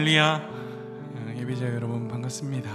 [0.00, 0.34] 할렐루야.
[0.34, 2.70] 어, 예배자 여러분 반갑습니다.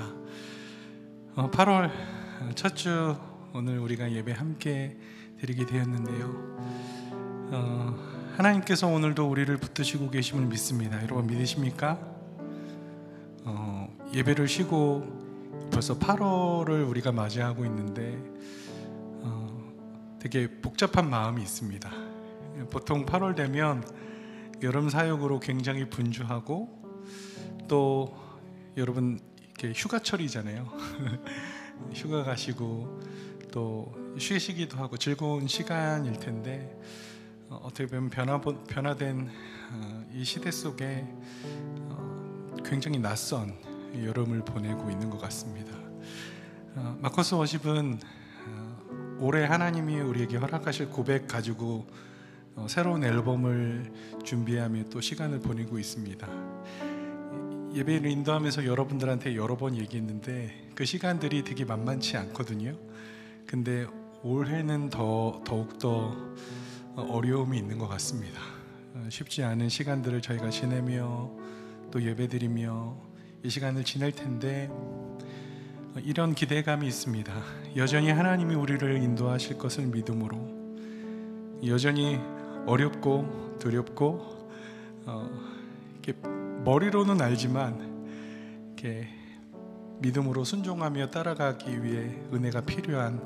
[1.35, 3.17] 8월 어, 첫주
[3.51, 4.95] 오늘 우리가 예배 함께
[5.39, 6.27] 드리게 되었는데요.
[7.51, 7.95] 어,
[8.37, 11.01] 하나님께서 오늘도 우리를 붙드시고 계심을 믿습니다.
[11.01, 11.97] 여러분 믿으십니까?
[13.45, 18.19] 어, 예배를 쉬고 벌써 8월을 우리가 맞이하고 있는데
[19.23, 19.73] 어,
[20.19, 21.89] 되게 복잡한 마음이 있습니다.
[22.69, 23.83] 보통 8월 되면
[24.61, 26.84] 여름 사역으로 굉장히 분주하고
[27.67, 28.15] 또
[28.77, 30.71] 여러분 이렇게 휴가철이잖아요.
[31.93, 32.99] 휴가 가시고
[33.51, 36.77] 또 쉬시기도 하고 즐거운 시간일 텐데
[37.49, 39.29] 어, 어떻게 보면 변화 변화된
[39.71, 41.05] 어, 이 시대 속에
[41.89, 43.57] 어, 굉장히 낯선
[43.95, 45.73] 여름을 보내고 있는 것 같습니다.
[46.99, 47.99] 마커스 워십은
[49.21, 51.87] 올해 하나님이 우리에게 허락하실 고백 가지고
[52.67, 53.93] 새로운 앨범을
[54.25, 56.54] 준비하며 또 시간을 보내고 있습니다.
[57.75, 62.77] 예배를 인도하면서 여러분들한테 여러 번 얘기했는데 그 시간들이 되게 만만치 않거든요.
[63.45, 63.85] 근데
[64.23, 66.15] 올해는 더 더욱 더
[66.95, 68.39] 어려움이 있는 것 같습니다.
[68.93, 71.29] 어, 쉽지 않은 시간들을 저희가 지내며
[71.91, 72.97] 또 예배드리며
[73.43, 75.17] 이 시간을 지낼 텐데 어,
[76.01, 77.33] 이런 기대감이 있습니다.
[77.75, 80.37] 여전히 하나님이 우리를 인도하실 것을 믿음으로
[81.67, 82.19] 여전히
[82.65, 84.49] 어렵고 두렵고
[85.07, 85.29] 어,
[86.01, 86.34] 이렇게
[86.65, 89.07] 머리로는 알지만 이렇게
[89.99, 93.21] 믿음으로 순종하며 따라가기 위해 은혜가 필요한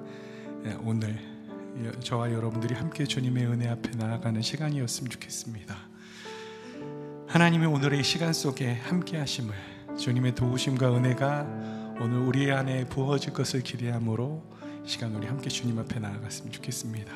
[0.65, 1.17] 예, 오늘
[2.01, 5.73] 저와 여러분들이 함께 주님의 은혜 앞에 나아가는 시간이었으면 좋겠습니다.
[7.27, 9.55] 하나님의 오늘의 시간 속에 함께 하심을
[9.97, 11.43] 주님의 도우심과 은혜가
[12.01, 14.43] 오늘 우리 안에 부어질 것을 기대함으로
[14.83, 17.13] 시간 우리 함께 주님 앞에 나아갔으면 좋겠습니다.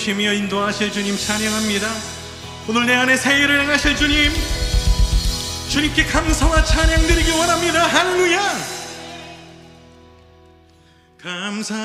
[0.00, 1.86] 도우시며 인도하실 주님 찬양합니다.
[2.68, 4.32] 오늘 내 안에 새해를 행하실 주님,
[5.68, 7.86] 주님께 감사와 찬양 드리기 원합니다.
[7.86, 8.40] 할렐루야!
[11.22, 11.76] 감사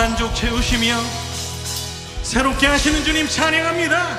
[0.00, 0.96] 만족 채우시며
[2.22, 4.16] 새롭게 하시는 주님 찬양합니다.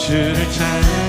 [0.00, 1.01] 주를 찬양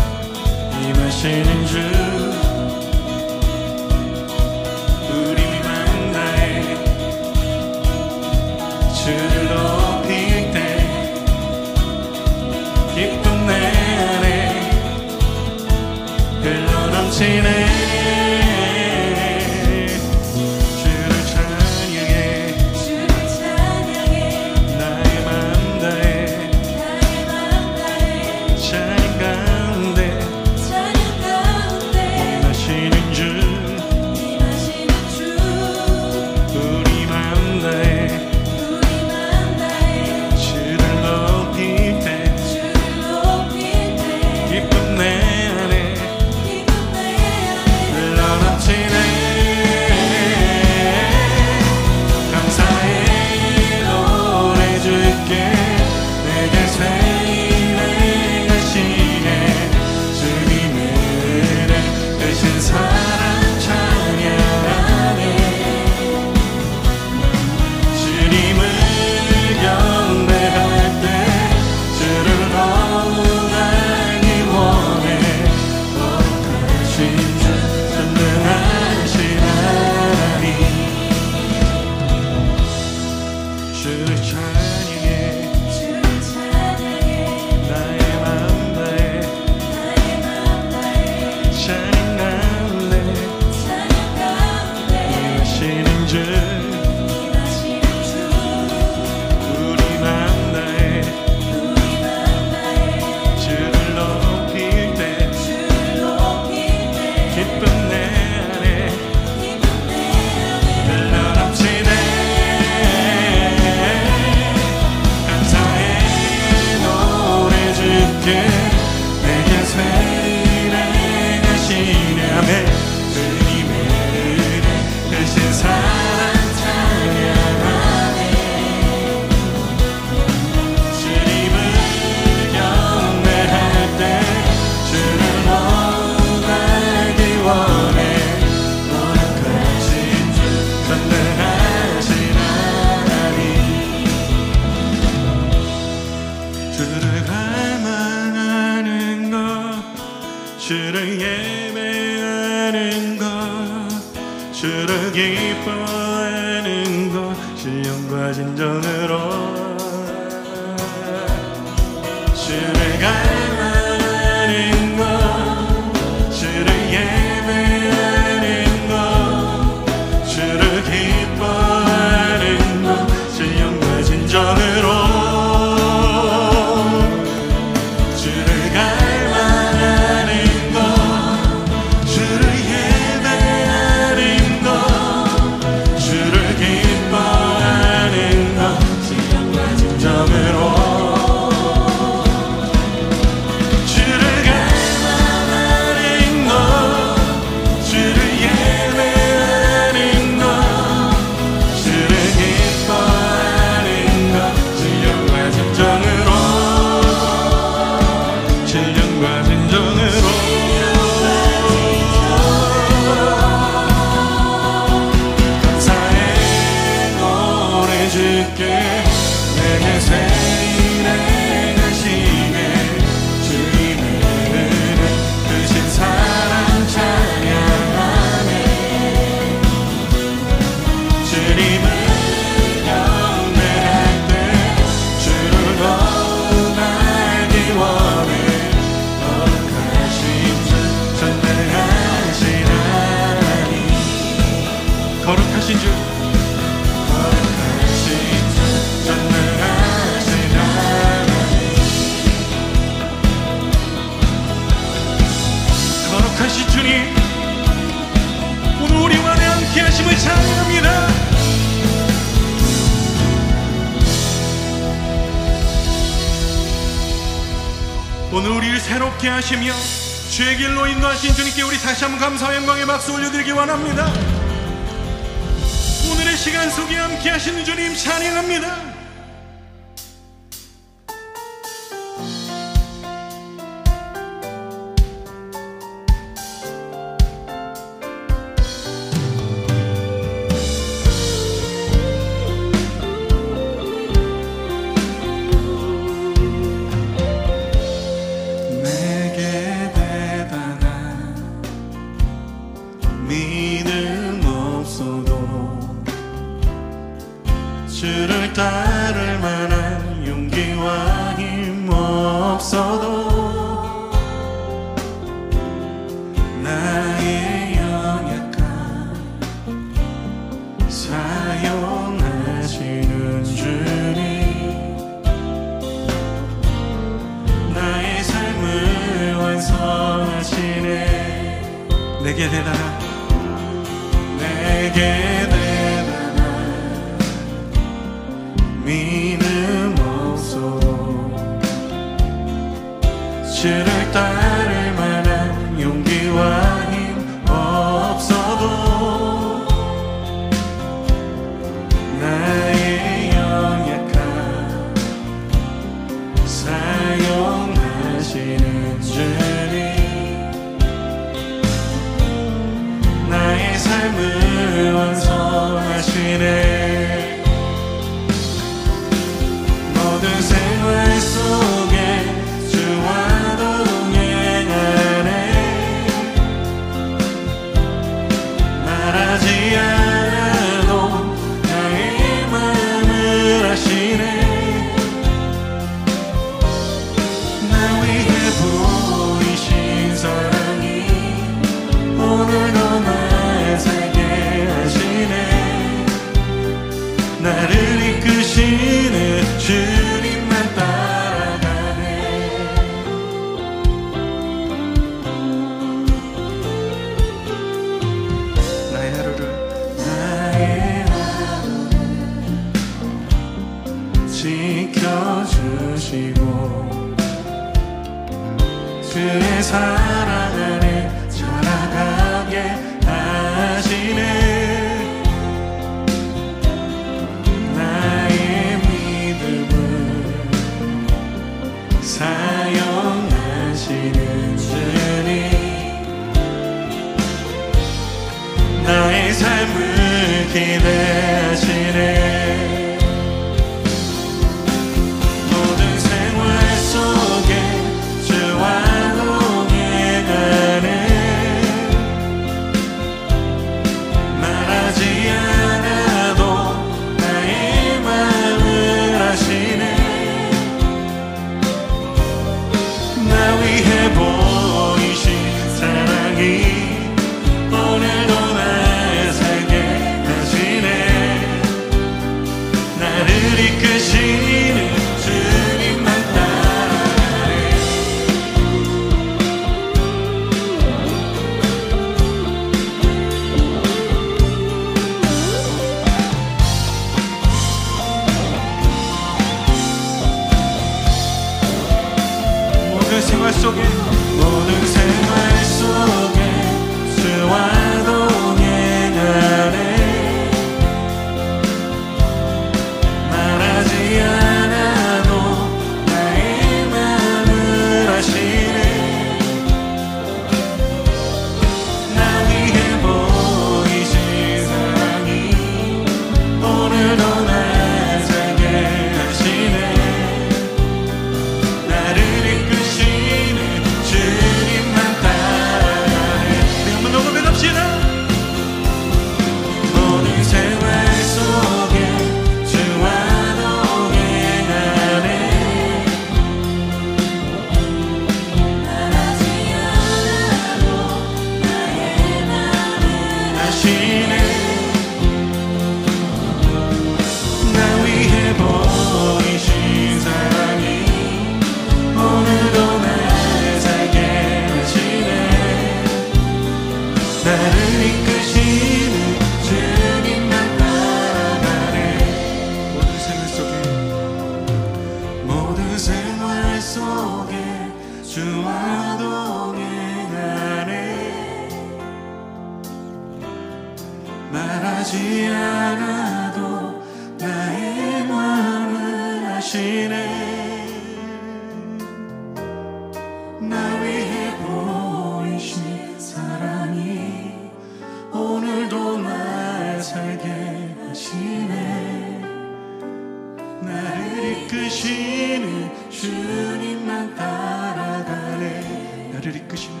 [599.42, 600.00] 나를 이끄시는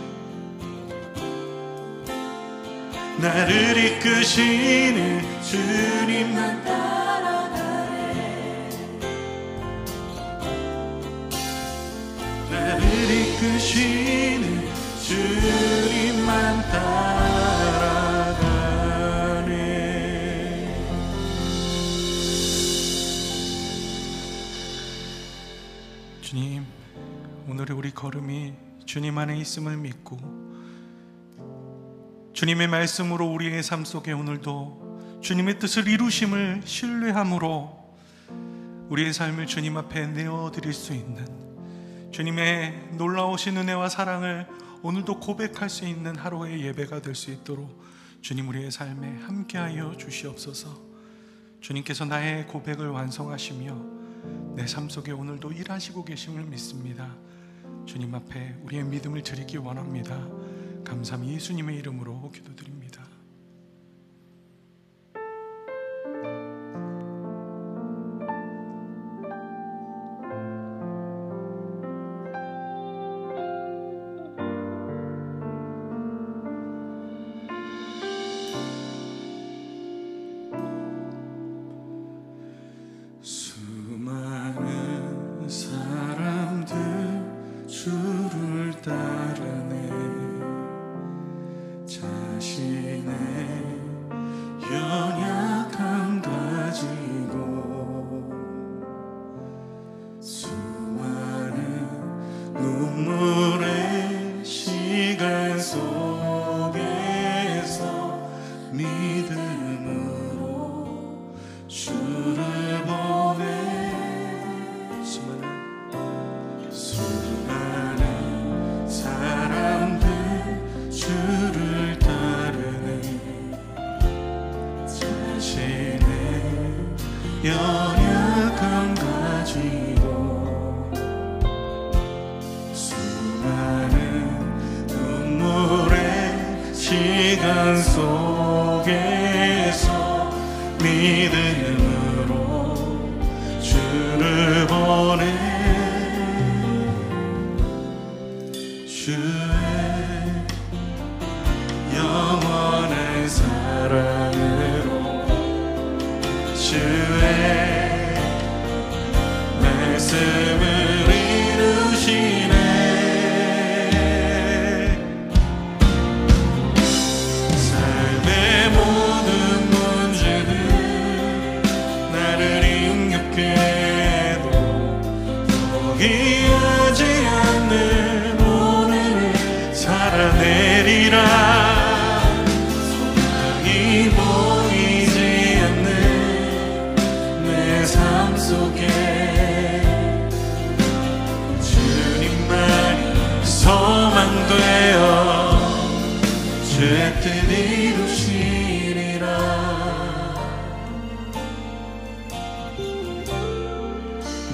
[3.20, 7.98] 나를 이끄시는 주님만 따라가네.
[12.50, 14.44] 나를 이끄시는
[15.02, 16.92] 주님만 따라가네.
[26.20, 26.64] 주님
[27.48, 30.18] 오늘의 우리 걸음이 주님 안에 있음을 믿고
[32.34, 37.96] 주님의 말씀으로 우리의 삶 속에 오늘도 주님의 뜻을 이루심을 신뢰함으로
[38.90, 41.26] 우리의 삶을 주님 앞에 내어드릴 수 있는
[42.10, 44.46] 주님의 놀라우신 은혜와 사랑을
[44.82, 47.82] 오늘도 고백할 수 있는 하루의 예배가 될 수 있도록
[48.20, 50.68] 주님 우리의 삶에 함께하여 주시옵소서.
[51.62, 57.16] 주님께서 나의 고백을 완성하시며 내 삶 속에 오늘도 일하시고 계심을 믿습니다.
[57.86, 60.28] 주님 앞에 우리의 믿음을 드리기 원합니다.
[60.84, 63.11] 감사함이 예수님의 이름으로 기도드립니다.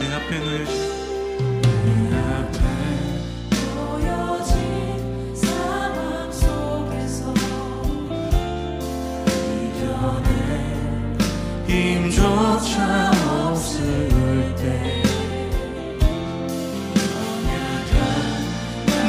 [0.09, 0.39] 내 앞에
[3.75, 4.59] 놓여진
[11.67, 13.11] 힘조차
[13.51, 14.09] 없을
[14.57, 15.03] 때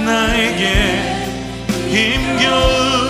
[0.04, 0.64] 나에게
[1.88, 3.09] 힘겨운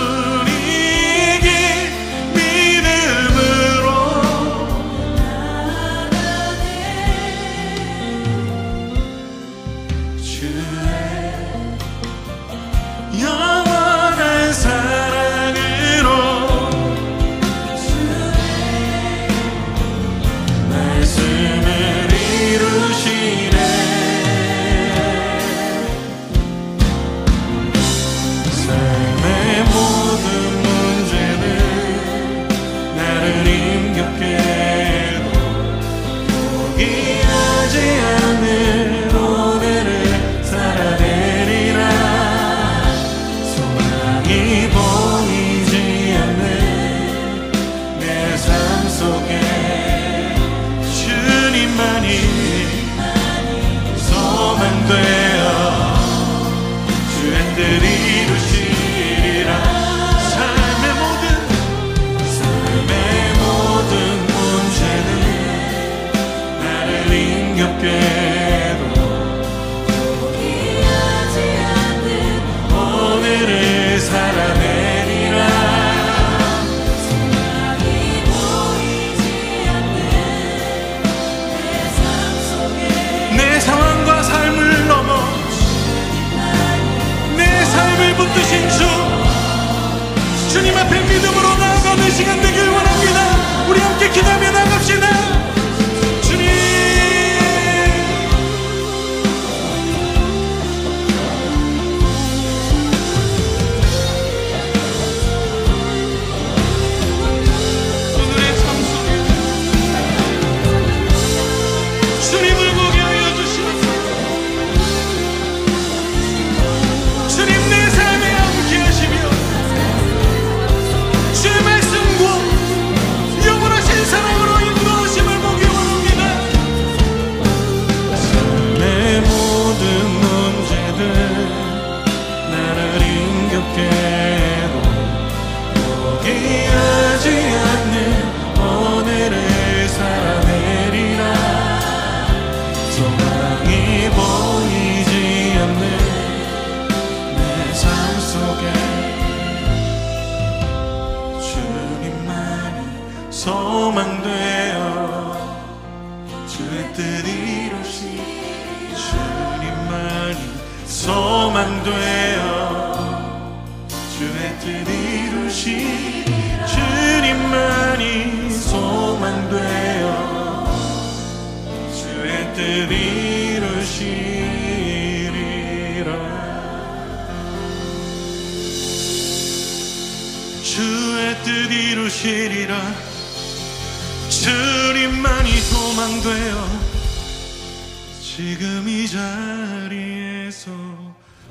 [188.40, 190.72] 지금 이 자리에서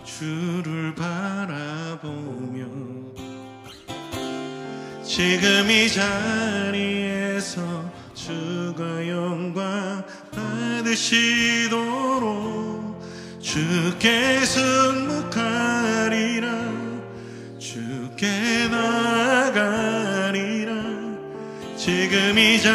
[0.04, 2.64] 주를 바라보며
[5.04, 7.60] 지금 이 자리에서
[8.14, 11.68] 주가 영광 받으시도록
[13.38, 16.48] 주께 승복하리라
[17.58, 20.72] 주께 나아가리라.
[21.76, 22.70] 지금 이더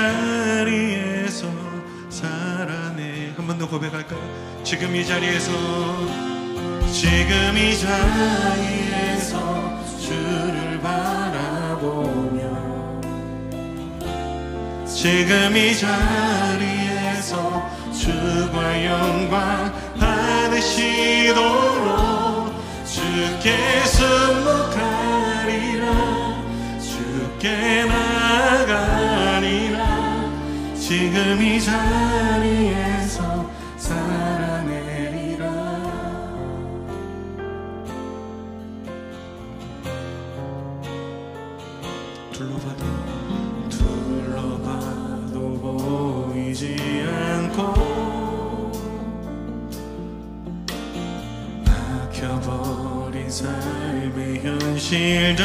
[3.73, 4.19] 고백할까요?
[4.63, 5.51] 지금 이 자리에서
[6.91, 9.39] 지금 이 자리에서
[9.99, 12.41] 주를 바라보며
[14.85, 21.33] 지금 이 자리에서 주가 영광 받으시도록
[22.85, 24.83] 주께 승복하리라
[26.79, 29.81] 주께 나가리라
[30.75, 32.92] 지금 이 자리에
[53.43, 55.43] 삶의 현실들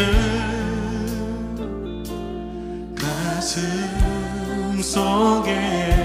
[2.94, 5.97] 가슴 속에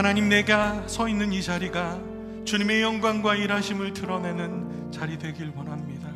[0.00, 2.00] 하나님 내가 서 있는 이 자리가
[2.46, 6.08] 주님의 영광과 일하심을 드러내는 자리 되길 원합니다.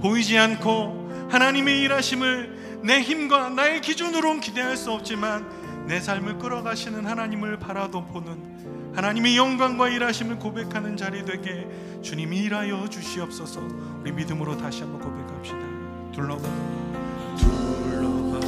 [0.00, 5.46] 보이지 않고 하나님의 일하심을 내 힘과 나의 기준으로는 기대할 수 없지만
[5.86, 11.68] 내 삶을 끌어가시는 하나님을 바라도 보는 하나님의 영광과 일하심을 고백하는 자리 되게
[12.00, 13.60] 주님이 일하여 주시옵소서.
[14.00, 15.58] 우리 믿음으로 다시 한번 고백합시다.
[16.14, 16.42] 둘러봐.
[17.90, 18.40] 둘러봐도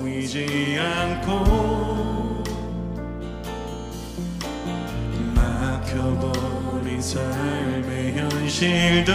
[0.00, 2.19] 보이지 않고
[5.90, 9.12] 막혀버린 삶의 현실들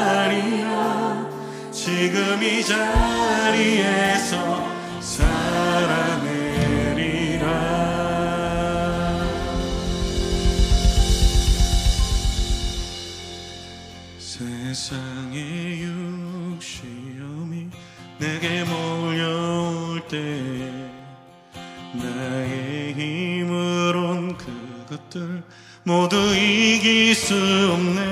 [1.73, 3.78] 지금 이 자리
[25.89, 27.35] 모두 이길 수
[27.73, 28.03] 없네.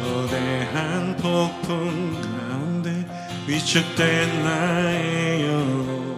[0.00, 3.04] 거대한 폭풍 가운데
[3.48, 6.14] 위축된 나의 영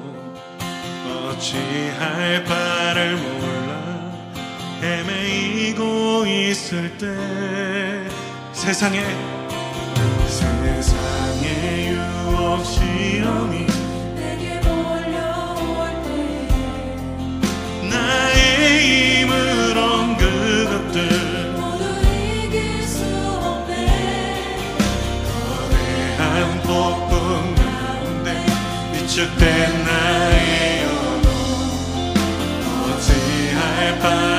[1.31, 4.13] 어찌할 바를 몰라
[4.83, 7.07] 헤매이고 있을 때
[8.53, 9.03] 세상에
[10.29, 13.66] 세상의 유혹 시험이
[29.17, 31.25] 수축된 나의 영혼
[32.93, 34.36] 어찌할 바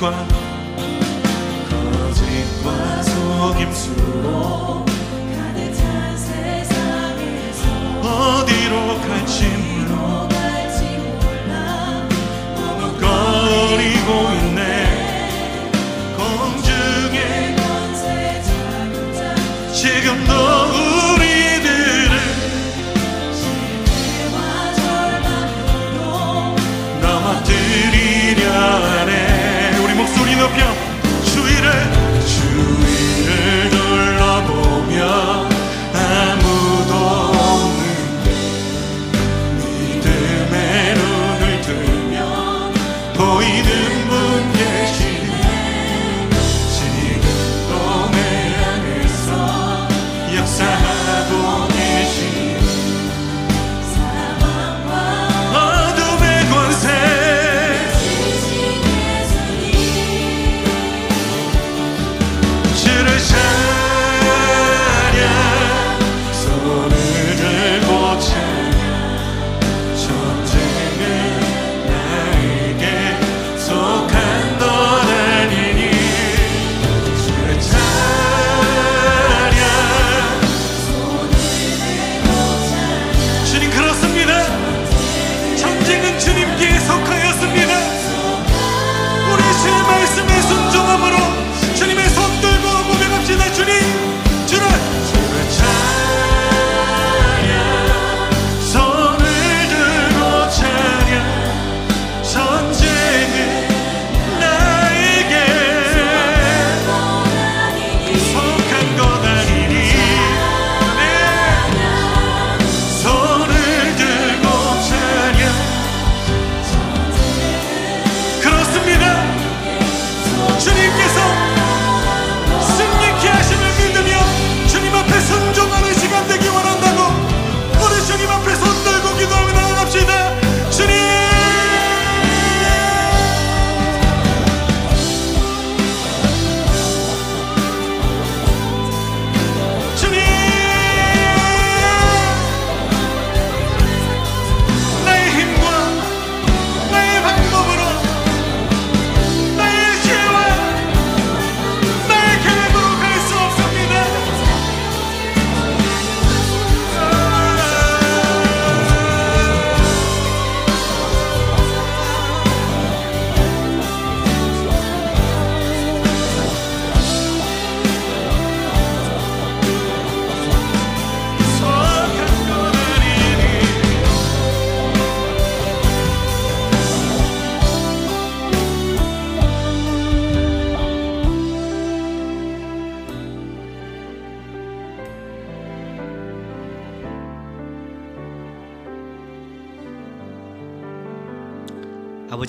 [0.00, 0.29] pourquoi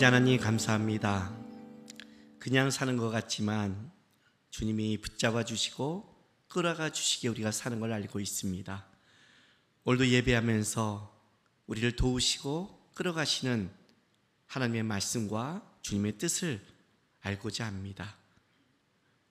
[0.02, 1.32] 아버지 하나님 감사합니다.
[2.40, 3.92] 그냥 사는 것 같지만
[4.50, 8.88] 주님이 붙잡아 주시고 끌어가 주시기에 우리가 사는 걸 알고 있습니다.
[9.84, 11.22] 오늘도 예배하면서
[11.68, 13.70] 우리를 도우시고 끌어가시는
[14.48, 16.66] 하나님의 말씀과 주님의 뜻을
[17.20, 18.18] 알고자 합니다.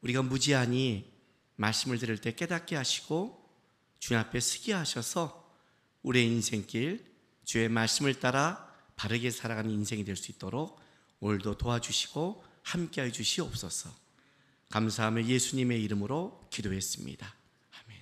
[0.03, 1.13] 우리가 무지하니
[1.57, 3.45] 말씀을 들을 때 깨닫게 하시고
[3.99, 5.53] 주님 앞에 서게 하셔서
[6.03, 7.05] 우리의 인생길
[7.45, 8.70] 주의 말씀을 따라
[9.01, 10.79] 바르게 살아가는 인생이 될 수 있도록
[11.21, 13.91] 오늘도 도와주시고 함께해 주시옵소서.
[14.69, 17.35] 감사하며 예수님의 이름으로 기도했습니다.
[17.81, 17.99] 아멘.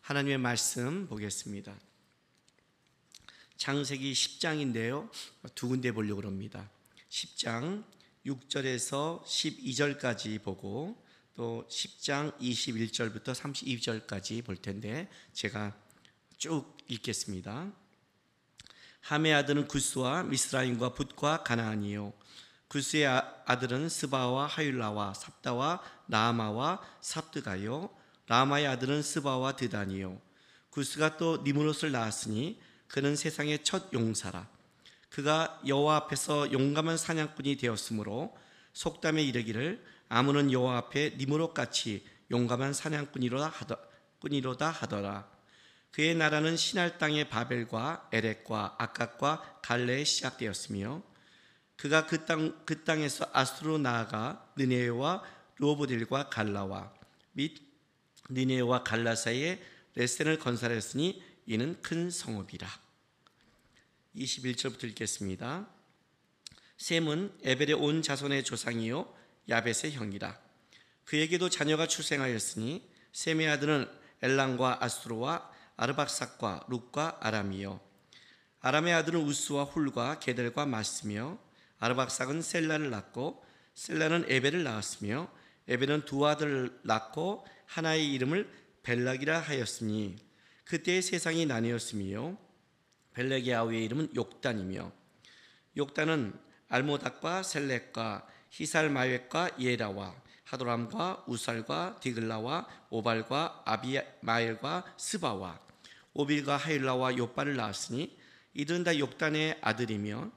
[0.00, 1.78] 하나님의 말씀 보겠습니다.
[3.58, 5.10] 창세기 10장인데요.
[5.54, 6.70] 두 군데 보려고 합니다.
[7.10, 7.84] 10장
[8.24, 11.04] 6절에서 12절까지 보고
[11.34, 15.78] 또 10장 21절부터 32절까지 볼 텐데 제가
[16.38, 17.79] 쭉 읽겠습니다.
[19.00, 22.12] 함의 아들은 구스와 미스라임과 붓과 가나안이요.
[22.68, 27.90] 구스의 아- 아들은 스바와 하율라와 삽다와 나아마와 삽드가요.
[28.28, 30.20] 라마의 아들은 스바와 드단이요.
[30.70, 34.46] 구스가 또 니무롯을 낳았으니 그는 세상의 첫 용사라.
[35.08, 38.36] 그가 여호와 앞에서 용감한 사냥꾼이 되었으므로
[38.72, 43.76] 속담에 이르기를 아무는 여호와 앞에 니무롯 같이 용감한 사냥꾼이로다 하더,
[44.20, 45.28] 꾼이로다 하더라
[45.90, 51.02] 그의 나라는 신할 땅의 바벨과 에렉과 아깝과 갈레에 시작되었으며
[51.76, 55.22] 그가 그 땅 그 땅에서 아수로 나아가 느네웨와
[55.56, 56.92] 로보딜과 갈라와
[57.32, 57.56] 및
[58.28, 59.60] 느네웨와 갈라 사이에
[59.94, 62.68] 레센을 건설했으니 이는 큰 성읍이라.
[64.14, 65.68] 21절부터 읽겠습니다.
[66.76, 69.12] 셈은 에벨의 온 자손의 조상이요
[69.48, 70.38] 야벳의 형이라.
[71.04, 73.90] 그에게도 자녀가 출생하였으니 셈의 아들은
[74.22, 77.80] 엘랑과 아수로와 아르박삭과 룩과 아람이요.
[78.60, 81.38] 아람의 아들은 우스와 훌과 게델과 마스며
[81.78, 85.32] 아르박삭은 셀라를 낳고 셀라는 에벨을 낳았으며
[85.68, 88.50] 에벨은 두 아들을 낳고 하나의 이름을
[88.82, 90.16] 벨락이라 하였으니
[90.64, 92.36] 그때의 세상이 나뉘었으며
[93.14, 94.92] 벨렉의 아우의 이름은 욕단이며
[95.78, 100.14] 욕단은 알모닥과 셀렉과 히살마웻과 예라와
[100.44, 105.69] 하도람과 우살과 디글라와 오발과 아비마엘과 스바와
[106.20, 108.16] 오빌과 하일라와 요바를 낳았으니
[108.54, 110.30] 이들은 다 욕단의 아들이며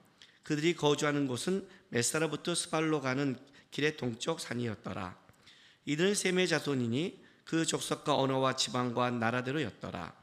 [0.44, 3.38] 그들이 거주하는 곳은 메사라부터 스발로 가는
[3.72, 5.18] 길의 동쪽 산이었더라.
[5.86, 10.16] 이들은 셈의 자손이니 그 족속과 언어와 지방과 나라대로였더라.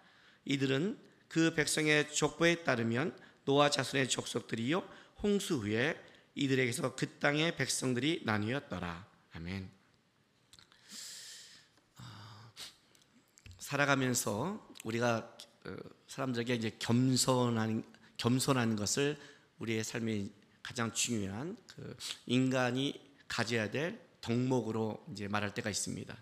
[0.44, 0.98] 이들은
[1.28, 4.82] 그 백성의 족보에 따르면 노아 자손의 족속들이요
[5.22, 6.00] 홍수 후에
[6.34, 9.06] 이들에게서 그 땅의 백성들이 나뉘었더라.
[9.32, 9.70] 아멘.
[11.96, 12.52] 아,
[13.58, 15.49] 살아가면서 우리가 어,
[16.08, 17.84] 사람들에게 이제 겸손한
[18.16, 19.16] 겸손한 것을
[19.58, 20.30] 우리의 삶의
[20.62, 21.96] 가장 중요한 그
[22.26, 26.16] 인간이 가져야 될 덕목으로 이제 말할 때가 있습니다.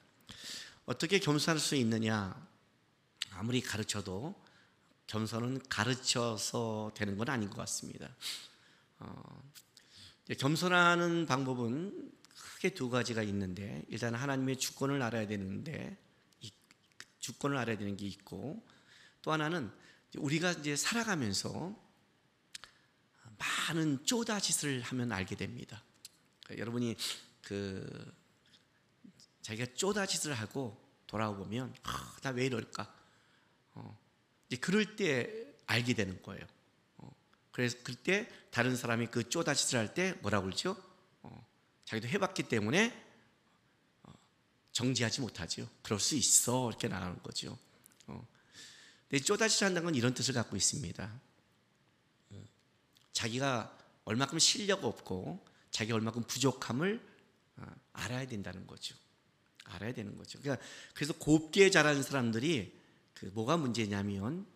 [0.86, 2.46] 어떻게 겸손할 수 있느냐?
[3.32, 4.34] 아무리 가르쳐도
[5.06, 8.08] 겸손은 가르쳐서 되는 건 아닌 것 같습니다.
[8.98, 9.42] 어,
[10.38, 15.96] 겸손하는 방법은 크게 두 가지가 있는데 일단 하나님의 주권을 알아야 되는데
[16.40, 16.50] 이
[17.18, 18.64] 주권을 알아야 되는 게 있고
[19.28, 19.70] 또 하나는
[20.16, 21.78] 우리가 이제 살아가면서
[23.36, 25.84] 많은 쪼다짓을 하면 알게 됩니다.
[26.56, 26.96] 여러분이
[27.42, 28.10] 그
[29.42, 32.94] 자기가 쪼다짓을 하고 돌아보면 아, 나왜 이럴까?
[33.74, 33.98] 어,
[34.46, 36.46] 이제 그럴 때 알게 되는 거예요.
[36.96, 37.14] 어,
[37.52, 40.74] 그래서 그때 다른 사람이 그 쪼다짓을 할 때 뭐라고 그러죠?
[41.20, 41.46] 어,
[41.84, 42.98] 자기도 해봤기 때문에
[44.04, 44.12] 어,
[44.72, 45.68] 정지하지 못하죠.
[45.82, 47.58] 그럴 수 있어 이렇게 나가는 거죠.
[49.08, 49.10] 어.
[49.10, 51.20] 근데 쪼다짓을 한다는 건 이런 뜻을 갖고 있습니다.
[52.30, 52.44] 어,
[53.12, 57.00] 자기가 얼마큼 실력 없고 자기 얼마큼 부족함을
[57.56, 58.94] 어, 알아야 된다는 거죠.
[59.64, 60.38] 알아야 되는 거죠.
[60.40, 62.74] 그러니까 그래서 곱게 자라는 사람들이
[63.14, 64.46] 그 뭐가 문제냐면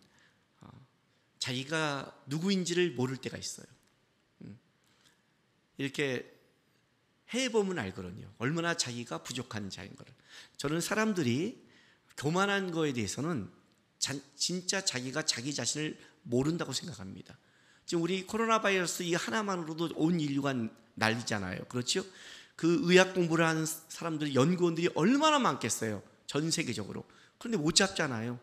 [0.61, 0.69] 어,
[1.39, 3.65] 자기가 누구인지를 모를 때가 있어요.
[4.41, 4.59] 음.
[5.77, 6.31] 이렇게
[7.33, 8.31] 해보면 알거든요.
[8.37, 10.13] 얼마나 자기가 부족한 자인 거를.
[10.57, 11.63] 저는 사람들이
[12.17, 13.62] 교만한 거에 대해서는
[14.03, 17.37] 자- 진짜 자기가 자기 자신을 모른다고 생각합니다.
[17.85, 20.53] 지금 우리 코로나 바이러스 이 하나만으로도 온 인류가
[20.95, 21.63] 난리잖아요.
[21.69, 22.03] 그렇죠?
[22.57, 26.03] 그 의학 공부를 하는 사람들, 연구원들이 얼마나 많겠어요.
[26.27, 27.05] 전 세계적으로.
[27.37, 28.41] 그런데 못 잡잖아요.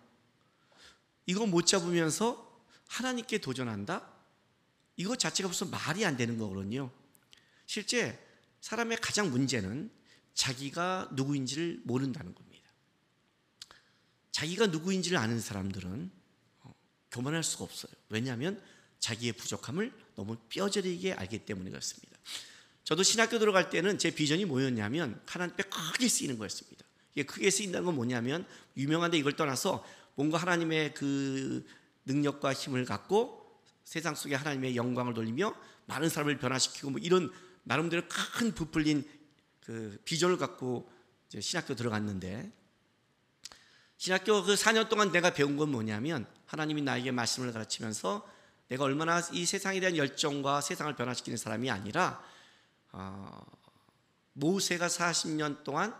[1.27, 4.11] 이거 못 잡으면서 하나님께 도전한다?
[4.97, 6.91] 이거 자체가 무슨 말이 안 되는 거거든요.
[7.67, 8.19] 실제
[8.63, 9.91] 사람의 가장 문제는
[10.33, 12.49] 자기가 누구인지를 모른다는 겁니다.
[14.33, 16.11] 자기가 누구인지를 아는 사람들은
[16.62, 16.74] 어,
[17.11, 17.93] 교만할 수가 없어요.
[18.09, 18.62] 왜냐하면
[18.99, 22.18] 자기의 부족함을 너무 뼈저리게 알기 때문에 그렇습니다.
[22.85, 26.85] 저도 신학교 들어갈 때는 제 비전이 뭐였냐면 하나님 앞에 크게 쓰이는 거였습니다.
[27.12, 31.66] 이게 크게 쓰인다는 건 뭐냐면 유명한데 이걸 떠나서 뭔가 하나님의 그
[32.05, 35.55] 능력과 힘을 갖고 세상 속에 하나님의 영광을 돌리며
[35.87, 37.33] 많은 사람을 변화시키고 뭐 이런
[37.64, 39.05] 나름대로 큰 부풀린
[39.61, 40.91] 그 비전을 갖고
[41.39, 42.53] 신학교 들어갔는데
[44.01, 48.26] 신학교 그 4년 동안 내가 배운 건 뭐냐면 하나님이 나에게 말씀을 가르치면서
[48.68, 52.24] 내가 얼마나 이 세상에 대한 열정과 세상을 변화시키는 사람이 아니라
[52.92, 53.44] 어,
[54.32, 55.94] 모세가 40년 동안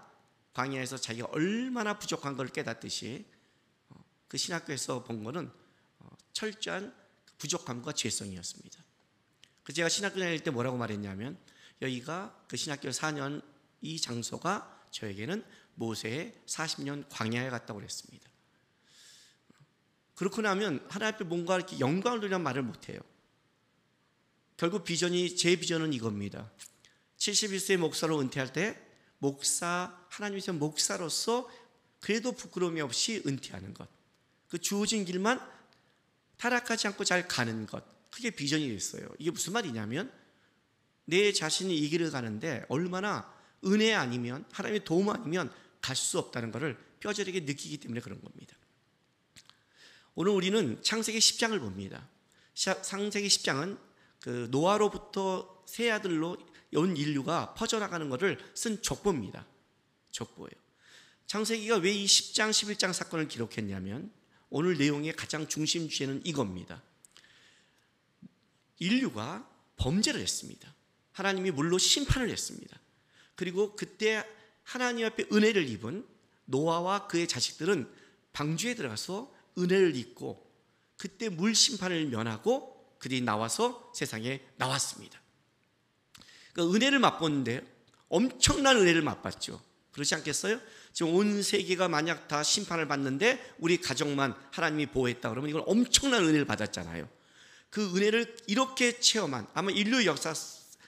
[0.55, 3.27] 광야에서 자기가 얼마나 부족한 걸 깨닫듯이
[3.91, 5.53] 어, 그 신학교에서 본 거는
[5.99, 6.95] 어, 철저한
[7.37, 8.83] 부족함과 죄성이었습니다.
[9.63, 11.37] 그 제가 신학교 다닐 때 뭐라고 말했냐면
[11.83, 13.43] 여기가 그 신학교 4년
[13.83, 15.45] 이 장소가 저에게는
[15.81, 18.29] 모세의 40년 광야에 갔다고 그랬습니다.
[20.15, 23.01] 그렇고 나면 하나님 앞에 뭔가 이렇게 영광을 돌리는 말을 못해요.
[24.59, 26.53] 결국 비전이 제 비전은 이겁니다.
[27.17, 28.79] 71세 목사로 은퇴할 때
[29.19, 31.51] 목사 하나님의 목사로서
[32.01, 33.89] 그래도 부끄러움이 없이 은퇴하는 것.
[34.49, 35.41] 그 주어진 길만
[36.37, 37.83] 타락하지 않고 잘 가는 것.
[38.11, 39.09] 그게 비전이 됐어요.
[39.19, 40.13] 이게 무슨 말이냐면
[41.07, 43.33] 내 자신이 이 길을 가는데 얼마나
[43.65, 45.51] 은혜 아니면 하나님의 도움 아니면
[45.81, 48.57] 갈 수 없다는 것을 뼈저리게 느끼기 때문에 그런 겁니다.
[50.15, 52.09] 오늘 우리는 창세기 10장을 봅니다.
[52.55, 53.79] 샤- 창세기 10장은
[54.21, 56.37] 그 노아로부터 세 아들로
[56.75, 59.47] 온 인류가 퍼져나가는 것을 쓴 족보입니다.
[60.11, 60.51] 족보예요.
[61.27, 64.13] 창세기가 왜 이 10장, 11장 사건을 기록했냐면
[64.51, 66.83] 오늘 내용의 가장 중심 주제는 이겁니다.
[68.79, 70.75] 인류가 범죄를 했습니다.
[71.13, 72.79] 하나님이 물로 심판을 했습니다.
[73.35, 74.25] 그리고 그때
[74.63, 76.07] 하나님 앞에 은혜를 입은
[76.47, 77.91] 노아와 그의 자식들은
[78.33, 80.49] 방주에 들어가서 은혜를 입고
[80.97, 85.21] 그때 물 심판을 면하고 그들이 나와서 세상에 나왔습니다.
[86.53, 87.67] 그 은혜를 맛보는데
[88.09, 89.61] 엄청난 은혜를 맛봤죠.
[89.93, 90.61] 그렇지 않겠어요?
[90.93, 96.45] 지금 온 세계가 만약 다 심판을 받는데 우리 가정만 하나님이 보호했다 그러면 이건 엄청난 은혜를
[96.45, 97.09] 받았잖아요.
[97.71, 100.35] 그 은혜를 이렇게 체험한 아마 인류 역사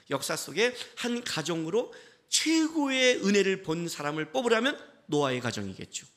[0.09, 1.93] 역사 속에 한 가정으로
[2.33, 6.07] 최고의 은혜를 본 사람을 뽑으라면 노아의 가정이겠죠.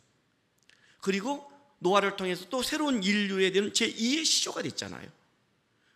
[1.03, 5.07] 그리고 노아를 통해서 또 새로운 인류에 대한 제2의 시조가 됐잖아요.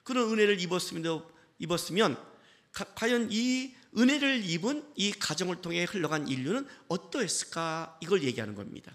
[0.04, 1.24] 그런 은혜를 입었으면,
[1.58, 2.22] 입었으면
[2.70, 8.94] 가- 과연 이 은혜를 입은 이 가정을 통해 흘러간 인류는 어떠했을까 이걸 얘기하는 겁니다.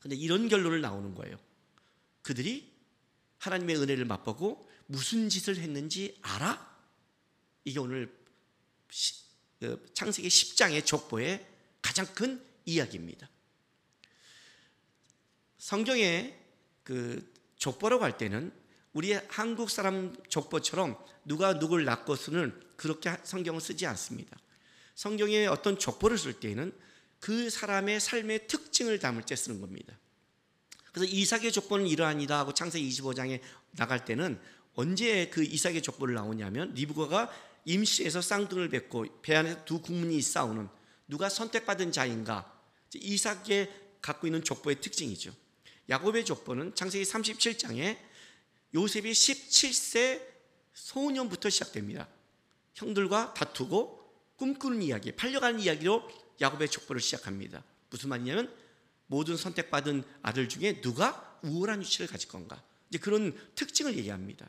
[0.00, 1.36] 근데 이런 결론을 나오는 거예요.
[2.22, 2.72] 그들이
[3.38, 6.74] 하나님의 은혜를 맛보고 무슨 짓을 했는지 알아?
[7.64, 8.10] 이게 오늘
[9.94, 11.46] 창세기 10장의 족보의
[11.80, 13.28] 가장 큰 이야기입니다.
[15.58, 16.36] 성경에
[16.82, 18.52] 그 족보라고 할 때는
[18.92, 24.36] 우리 한국 사람 족보처럼 누가 누굴 낳고 쓰는 그렇게 성경을 쓰지 않습니다.
[24.94, 26.72] 성경에 어떤 족보를 쓸 때에는
[27.20, 29.96] 그 사람의 삶의 특징을 담을 때 쓰는 겁니다.
[30.92, 33.40] 그래서 이삭의 족보는 이러하니다 하고 창세기 25장에
[33.72, 34.38] 나갈 때는
[34.74, 37.30] 언제 그 이삭의 족보를 나오냐면 리브가가
[37.64, 40.68] 임시에서 쌍둥이를 뱉고 배 안에 두 국민이 싸우는
[41.08, 42.60] 누가 선택받은 자인가
[42.94, 45.32] 이삭의 갖고 있는 족보의 특징이죠.
[45.88, 47.98] 야곱의 족보는 창세기 37장에
[48.74, 50.22] 요셉이 17세
[50.72, 52.08] 소년부터 시작됩니다.
[52.74, 54.00] 형들과 다투고
[54.36, 56.08] 꿈꾸는 이야기, 팔려가는 이야기로
[56.40, 57.62] 야곱의 족보를 시작합니다.
[57.90, 58.52] 무슨 말이냐면
[59.06, 62.62] 모든 선택받은 아들 중에 누가 우월한 위치를 가질 건가?
[62.88, 64.48] 이제 그런 특징을 얘기합니다.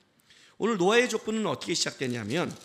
[0.57, 2.55] 오늘 노아의 족보는 어떻게 시작되냐면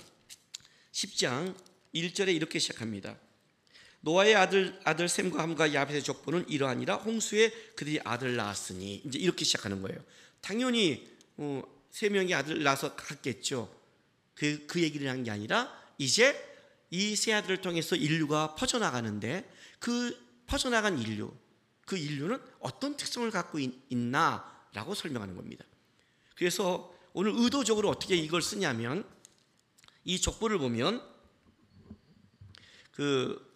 [0.99, 1.55] 10장
[1.95, 3.17] 1절에 이렇게 시작합니다.
[4.01, 9.81] 노아의 아들 아들 셈과 함과 야벳의 족보는 이러하니라 홍수에 그들이 아들 낳았으니 이제 이렇게 시작하는
[9.83, 9.99] 거예요.
[10.41, 13.73] 당연히 어, 세 명의 아들 낳아서 갔겠죠.
[14.35, 16.35] 그, 그 얘기를 한 게 아니라 이제
[16.91, 21.33] 이 세 아들을 통해서 인류가 퍼져 나가는데 그 퍼져 나간 인류,
[21.87, 25.65] 그 인류는 어떤 특성을 갖고 있, 있나라고 설명하는 겁니다.
[26.35, 29.05] 그래서 오늘 의도적으로 어떻게 이걸 쓰냐면
[30.05, 31.03] 이 족보를 보면
[32.93, 33.47] 그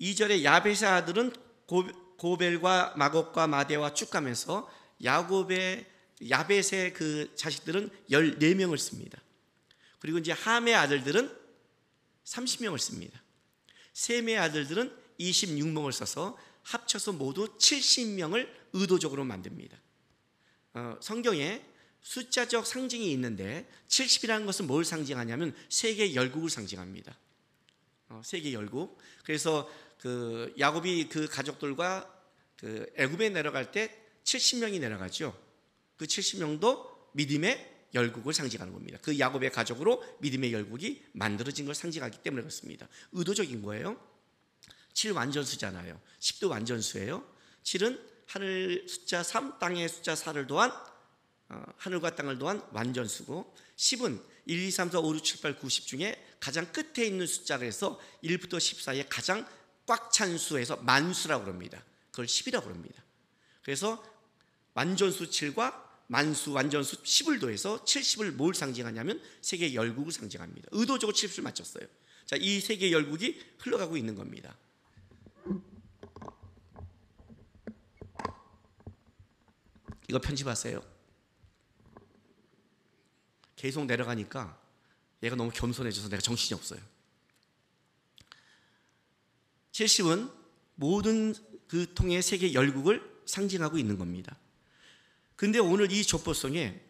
[0.00, 1.32] 2절에 야벳의 아들은
[1.66, 4.70] 고- 고벨과 마곡과 마대와 쭉 가면서
[5.02, 5.86] 야곱의
[6.30, 9.20] 야벳의 그 자식들은 14명을 씁니다.
[9.98, 11.36] 그리고 이제 함의 아들들은
[12.24, 13.22] 30명을 씁니다.
[13.92, 19.76] 셈의 아들들은 26명을 써서 합쳐서 모두 70명을 의도적으로 만듭니다.
[20.74, 21.64] 어, 성경에
[22.06, 27.18] 숫자적 상징이 있는데 70이라는 것은 뭘 상징하냐면 세계 열국을 상징합니다.
[28.08, 28.96] 어, 세계 열국.
[29.24, 32.08] 그래서 그 야곱이 그 가족들과
[32.56, 33.92] 그 애굽에 내려갈 때
[34.22, 35.36] 70명이 내려가죠.
[35.96, 38.98] 그 70명도 믿음의 열국을 상징하는 겁니다.
[39.02, 42.86] 그 야곱의 가족으로 믿음의 열국이 만들어진 걸 상징하기 때문에 그렇습니다.
[43.12, 44.00] 의도적인 거예요.
[44.92, 46.00] 7 완전수잖아요.
[46.20, 47.26] 10도 완전수예요.
[47.64, 50.95] 7은 하늘 숫자 3, 땅의 숫자 4를 더한 어,
[51.48, 55.86] 하늘과 땅을 더한 완전수고 10은 1, 2, 3, 4, 5, 6, 7, 8, 9, 10
[55.86, 59.46] 중에 가장 끝에 있는 숫자를 해서 1부터 10 사이에 가장
[59.86, 61.82] 꽉 찬 수에서 만수라고 그럽니다.
[62.10, 63.02] 그걸 10이라고 그럽니다.
[63.62, 64.02] 그래서
[64.74, 70.68] 완전수 7과 만수 완전수 10을 더해서 70을 뭘 상징하냐면 세계 열국을 상징합니다.
[70.72, 71.86] 의도적으로 70을 맞췄어요.
[72.24, 74.56] 자, 이 세계 열국이 흘러가고 있는 겁니다.
[80.08, 80.95] 이거 편집하세요.
[83.56, 84.60] 계속 내려가니까
[85.22, 86.80] 얘가 너무 겸손해져서 내가 정신이 없어요.
[89.72, 90.32] 70은
[90.74, 91.34] 모든
[91.66, 94.38] 그 통의 세계 열국을 상징하고 있는 겁니다.
[95.34, 96.80] 근데 오늘 이 족보송에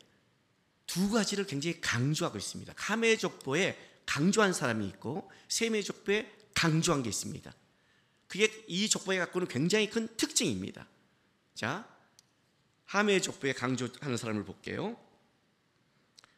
[0.86, 2.72] 두 가지를 굉장히 강조하고 있습니다.
[2.76, 7.52] 카메 족보에 강조한 사람이 있고 세메 족보에 강조한 게 있습니다.
[8.28, 10.86] 그게 이 족보에 갖고는 굉장히 큰 특징입니다.
[11.54, 11.88] 자,
[12.84, 14.96] 하메 족보에 강조하는 사람을 볼게요.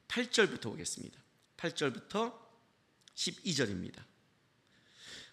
[0.09, 1.19] 8절부터 보겠습니다.
[1.57, 2.35] 8절부터
[3.15, 4.03] 12절입니다.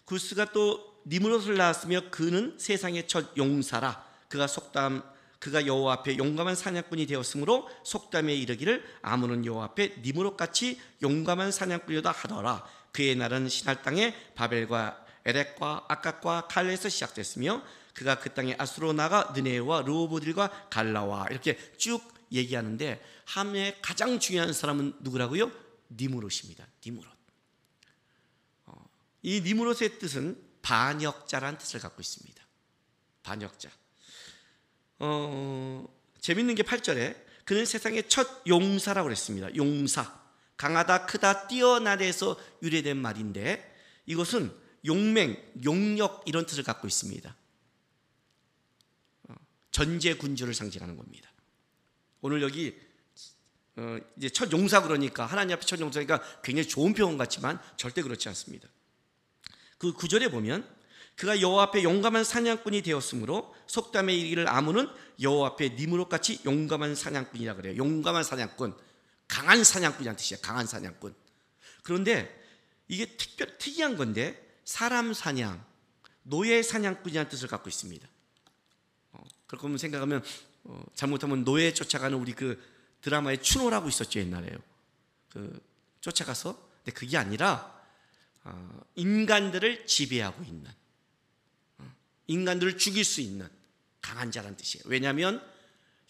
[0.05, 5.03] 구스가 또 니므롯을 낳았으며 그는 세상의 첫 용사라 그가 속담
[5.39, 12.11] 그가 여호와 앞에 용감한 사냥꾼이 되었으므로 속담에 이르기를 아무는 여호와 앞에 니므롯 같이 용감한 사냥꾼이다
[12.11, 17.61] 하더라 그의 날은 신할 땅에 바벨과 에렉과 아깝과 칼레에서 시작됐으며
[17.93, 22.01] 그가 그 땅에 아수로 나가 느네와 르호보들과 갈라와 이렇게 쭉
[22.31, 25.51] 얘기하는데 함의 가장 중요한 사람은 누구라고요?
[25.91, 26.67] 니므롯입니다.
[26.85, 27.11] 니므롯.
[28.65, 28.89] 어,
[29.21, 32.43] 이 니므롯의 뜻은 반역자라는 뜻을 갖고 있습니다.
[33.23, 33.69] 반역자.
[34.99, 35.87] 어,
[36.19, 39.55] 재밌는 게 8절에 그는 세상의 첫 용사라고 그랬습니다.
[39.55, 40.23] 용사.
[40.57, 44.55] 강하다, 크다, 뛰어나대에서 유래된 말인데 이것은
[44.85, 47.35] 용맹, 용력 이런 뜻을 갖고 있습니다.
[49.29, 49.35] 어,
[49.71, 51.29] 전제 군주를 상징하는 겁니다.
[52.25, 52.75] 오늘 여기
[53.75, 58.27] 어, 이제 첫 용사 그러니까 하나님 앞에 첫 용사니까 굉장히 좋은 표현 같지만 절대 그렇지
[58.29, 58.67] 않습니다.
[59.77, 60.67] 그 구절에 보면
[61.17, 64.89] 그가 여호와 앞에 용감한 사냥꾼이 되었으므로 속담에 이르기를 아무는
[65.21, 67.77] 여호와 앞에 니므롯 같이 용감한 사냥꾼이라 그래요.
[67.77, 68.75] 용감한 사냥꾼,
[69.27, 70.39] 강한 사냥꾼이란 뜻이야.
[70.41, 71.13] 강한 사냥꾼.
[71.83, 72.43] 그런데
[72.87, 75.63] 이게 특별 특이한 건데 사람 사냥,
[76.23, 78.07] 노예 사냥꾼이라는 뜻을 갖고 있습니다.
[79.11, 80.23] 어, 그렇게 보면 생각하면
[80.65, 82.61] 어, 잘못하면 노예 쫓아가는 우리 그
[83.01, 84.57] 드라마에 추노라고 있었죠 옛날에요.
[85.31, 85.61] 그
[86.01, 86.53] 쫓아가서
[86.83, 87.73] 근데 그게 아니라
[88.43, 90.69] 어, 인간들을 지배하고 있는
[91.77, 91.91] 어,
[92.27, 93.47] 인간들을 죽일 수 있는
[94.01, 94.83] 강한 자란 뜻이에요.
[94.87, 95.43] 왜냐하면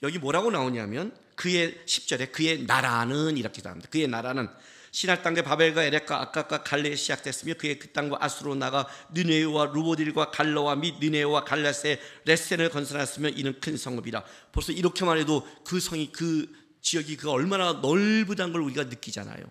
[0.03, 3.89] 여기 뭐라고 나오냐면 그의 10절에 그의 나라는 이렇게 나옵니다.
[3.89, 4.49] 그의 나라는
[4.95, 10.77] 신할 땅의 바벨과 에렉과 아깝과 갈레에 시작됐으며 그의 그 땅과 아수로 나가 느네와 루보딜과 갈러와
[10.77, 14.23] 및 느네와 갈라세 레센을 건설하였으며 이는 큰 성읍이라.
[14.53, 19.43] 벌써 이렇게만 해도 그 성이 그 지역이 그 얼마나 넓다는 걸 우리가 느끼잖아요.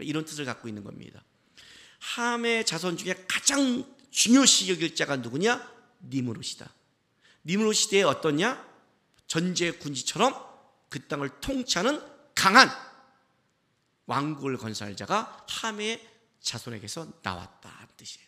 [0.00, 1.24] 이런 뜻을 갖고 있는 겁니다.
[1.98, 5.72] 함의 자손 중에 가장 중요시 여길 자가 누구냐?
[6.02, 6.68] 니므롯이다.
[7.46, 8.62] 니므롯 시대에 어떠냐?
[9.26, 10.34] 전제 군지처럼
[10.90, 11.98] 그 땅을 통치하는
[12.34, 12.91] 강한
[14.06, 16.06] 왕국을 건설할 자가 함의
[16.40, 18.26] 자손에게서 나왔다 뜻이에요.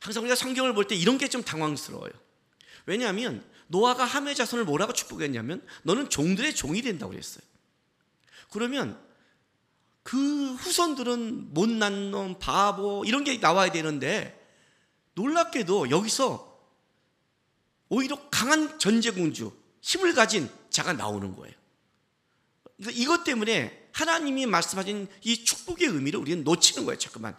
[0.00, 2.12] 항상 우리가 성경을 볼 때 이런 게 좀 당황스러워요.
[2.86, 7.42] 왜냐하면 노아가 함의 자손을 뭐라고 축복했냐면 너는 종들의 종이 된다고 그랬어요.
[8.50, 8.98] 그러면
[10.02, 14.34] 그 후손들은 못난 놈, 바보 이런 게 나와야 되는데
[15.14, 16.46] 놀랍게도 여기서
[17.90, 21.54] 오히려 강한 전제공주, 힘을 가진 자가 나오는 거예요.
[22.92, 26.96] 이것 때문에 하나님이 말씀하신 이 축복의 의미를 우리는 놓치는 거예요.
[26.98, 27.36] 자꾸만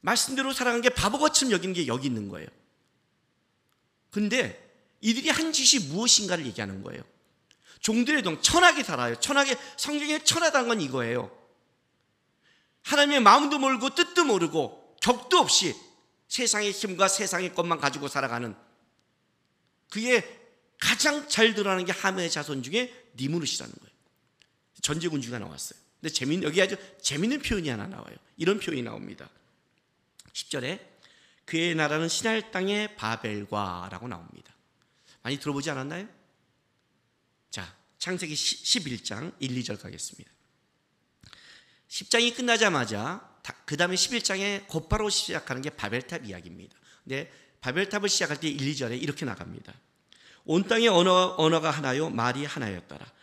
[0.00, 2.46] 말씀대로 살아가는 게 바보같이 여기는 게 여기 있는 거예요.
[4.12, 4.62] 근데
[5.00, 7.02] 이들이 한 짓이 무엇인가를 얘기하는 거예요.
[7.80, 9.18] 종들의 동 천하게 살아요.
[9.18, 11.36] 천하게 성경에 천하다는 건 이거예요.
[12.82, 15.74] 하나님의 마음도 모르고 뜻도 모르고 격도 없이
[16.28, 18.54] 세상의 힘과 세상의 것만 가지고 살아가는
[19.90, 20.24] 그게
[20.78, 23.95] 가장 잘 드러나는 게 하메의 자손 중에 니무르시라는 거예요.
[24.82, 25.78] 전제군주가 나왔어요.
[26.00, 28.16] 근데 재밌는 여기 아주 재밌는 표현이 하나 나와요.
[28.36, 29.28] 이런 표현이 나옵니다.
[30.32, 30.80] 10절에
[31.44, 34.54] 그의 나라는 신할 땅의 바벨과라고 나옵니다.
[35.22, 36.08] 많이 들어보지 않았나요?
[37.50, 40.30] 자, 창세기 11장 1, 2절 가겠습니다.
[41.88, 46.76] 10장이 끝나자마자 그 다음에 11장에 곧바로 시작하는 게 바벨탑 이야기입니다.
[47.04, 49.72] 근데 바벨탑을 시작할 때 1, 2절에 이렇게 나갑니다.
[50.44, 53.15] 온 땅의 언어, 언어가 하나요 말이 하나였더라.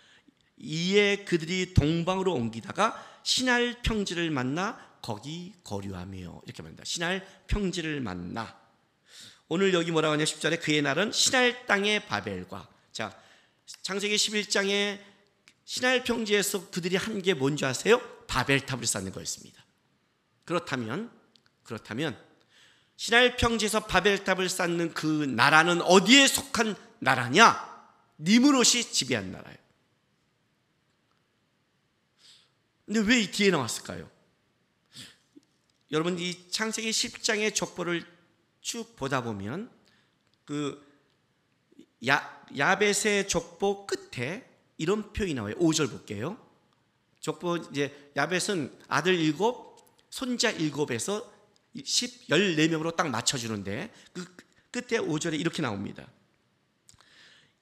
[0.63, 6.85] 이에 그들이 동방으로 옮기다가 신할 평지를 만나 거기 거류하며 이렇게 말합니다.
[6.85, 8.57] 신할 평지를 만나
[9.49, 13.15] 오늘 여기 뭐라고 하냐 10절에 그의 날은 신할 땅의 바벨과 자
[13.81, 14.99] 창세기 11장에
[15.65, 18.01] 신할 평지에서 그들이 한 게 뭔지 아세요?
[18.27, 19.63] 바벨탑을 쌓는 거였습니다.
[20.45, 21.11] 그렇다면
[21.63, 22.17] 그렇다면
[22.95, 27.71] 신할 평지에서 바벨탑을 쌓는 그 나라는 어디에 속한 나라냐?
[28.19, 29.62] 니무롯이 지배한 나라예요.
[32.85, 34.09] 근데 왜 이 뒤에 나왔을까요?
[35.91, 38.05] 여러분 이 창세기 10장의 족보를
[38.61, 39.69] 쭉 보다 보면
[40.45, 40.81] 그
[42.07, 45.55] 야, 야벳의 족보 끝에 이런 표현이 나와요.
[45.55, 46.37] 5절 볼게요.
[47.19, 49.77] 족보 이제 야벳은 아들 일곱,
[50.09, 51.31] 손자 일곱에서
[51.81, 54.25] 10, 14명으로 딱 맞춰주는데 그
[54.71, 56.07] 끝에 5절에 이렇게 나옵니다.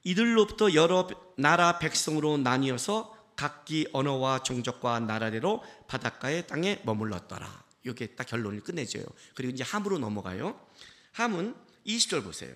[0.04, 1.08] 이들로부터 여러
[1.38, 7.64] 나라 백성으로 나뉘어서 각기 언어와 종족과 나라대로 바닷가의 땅에 머물렀더라.
[7.84, 9.04] 이게 딱 결론을 끝내줘요.
[9.34, 10.64] 그리고 이제 함으로 넘어가요.
[11.14, 11.56] 함은
[11.88, 12.56] 20절 보세요.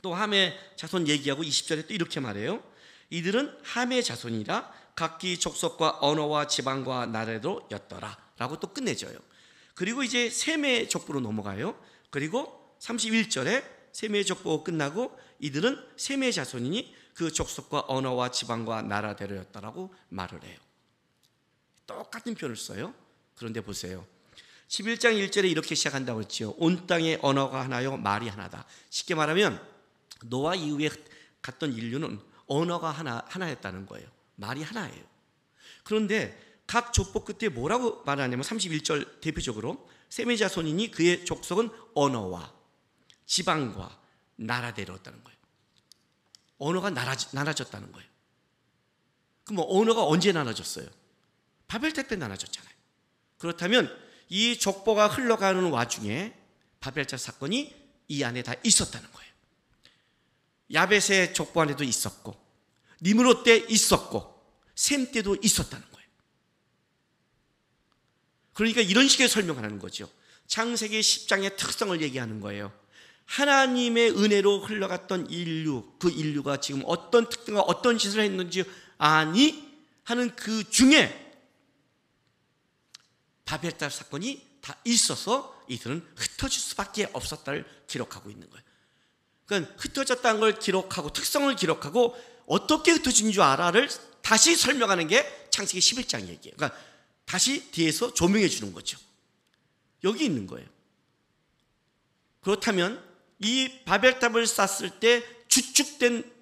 [0.00, 2.62] 또 함의 자손 얘기하고 20절에 또 이렇게 말해요.
[3.10, 8.16] 이들은 함의 자손이라 각기 족속과 언어와 지방과 나라도였더라.
[8.38, 9.18] 라고 또 끝내줘요.
[9.74, 11.76] 그리고 이제 셈의 족보로 넘어가요.
[12.10, 20.56] 그리고 31절에 셈의 족보 끝나고 이들은 셈의 자손이니 그 족속과 언어와 지방과 나라대로였다라고 말을 해요.
[21.84, 22.94] 똑같은 표현을 써요.
[23.34, 24.06] 그런데 보세요.
[24.68, 26.50] 11장 1절에 이렇게 시작한다고 했지요.
[26.58, 28.66] 온 땅의 언어가 하나요, 말이 하나다.
[28.90, 29.60] 쉽게 말하면
[30.26, 30.90] 노아 이후에
[31.42, 34.08] 갔던 인류는 언어가 하나 하나였다는 거예요.
[34.36, 35.04] 말이 하나예요.
[35.82, 42.54] 그런데 각 족보 끝에 뭐라고 말하냐면 31절 대표적으로 셈의 자손이니 그의 족속은 언어와
[43.26, 43.98] 지방과
[44.36, 45.37] 나라대로였다는 거예요.
[46.58, 48.08] 언어가 나눠졌다는 거예요.
[49.44, 50.86] 그럼 뭐 언어가 언제 나눠졌어요?
[51.66, 52.74] 바벨탑 때 나눠졌잖아요.
[53.38, 53.96] 그렇다면
[54.28, 56.34] 이 족보가 흘러가는 와중에
[56.80, 57.74] 바벨탑 사건이
[58.08, 59.32] 이 안에 다 있었다는 거예요.
[60.72, 62.36] 야벳의 족보 안에도 있었고
[63.00, 64.38] 니므롯 때 있었고
[64.74, 66.08] 셈 때도 있었다는 거예요.
[68.52, 70.10] 그러니까 이런 식의 설명을 하는 거죠.
[70.46, 72.72] 창세기 10장의 특성을 얘기하는 거예요.
[73.28, 78.64] 하나님의 은혜로 흘러갔던 인류, 그 인류가 지금 어떤 특징과 어떤 짓을 했는지
[78.96, 79.68] 아니
[80.04, 81.36] 하는 그 중에
[83.44, 88.64] 바벨탑 사건이 다 있어서 이들은 흩어질 수밖에 없었다를 기록하고 있는 거예요.
[89.44, 92.16] 그러니까 흩어졌다는 걸 기록하고 특성을 기록하고
[92.46, 93.90] 어떻게 흩어진 줄 알아를
[94.22, 96.56] 다시 설명하는 게 창세기 11장 얘기예요.
[96.56, 96.78] 그러니까
[97.26, 98.98] 다시 뒤에서 조명해 주는 거죠.
[100.04, 100.66] 여기 있는 거예요.
[102.40, 103.07] 그렇다면
[103.40, 106.38] 이 바벨탑을 쌓았을 때 주축된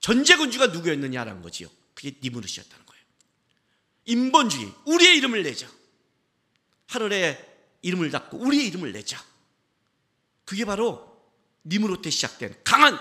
[0.00, 1.68] 전제군주가 누구였느냐라는 거지요.
[1.94, 3.04] 그게 니무르시였다는 거예요.
[4.06, 5.70] 인본주의, 우리의 이름을 내자.
[6.88, 9.22] 하늘에 이름을 닫고 우리의 이름을 내자.
[10.44, 11.12] 그게 바로
[11.64, 12.98] 니무롯 때 시작된 강한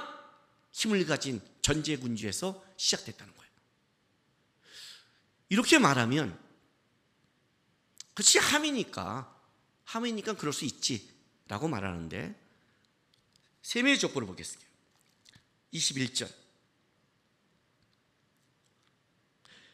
[0.72, 3.52] 힘을 가진 전제군주에서 시작됐다는 거예요.
[5.50, 6.40] 이렇게 말하면
[8.14, 9.36] 그렇지 함이니까
[9.86, 12.41] 함이니까 그럴 수 있지라고 말하는데
[13.62, 14.70] 셈의 족보를 보겠습니다.
[15.74, 16.30] 21절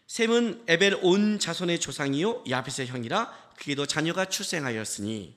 [0.07, 5.35] 셈은 에벨 온 자손의 조상이요 야벳의 형이라 그에도 자녀가 출생하였으니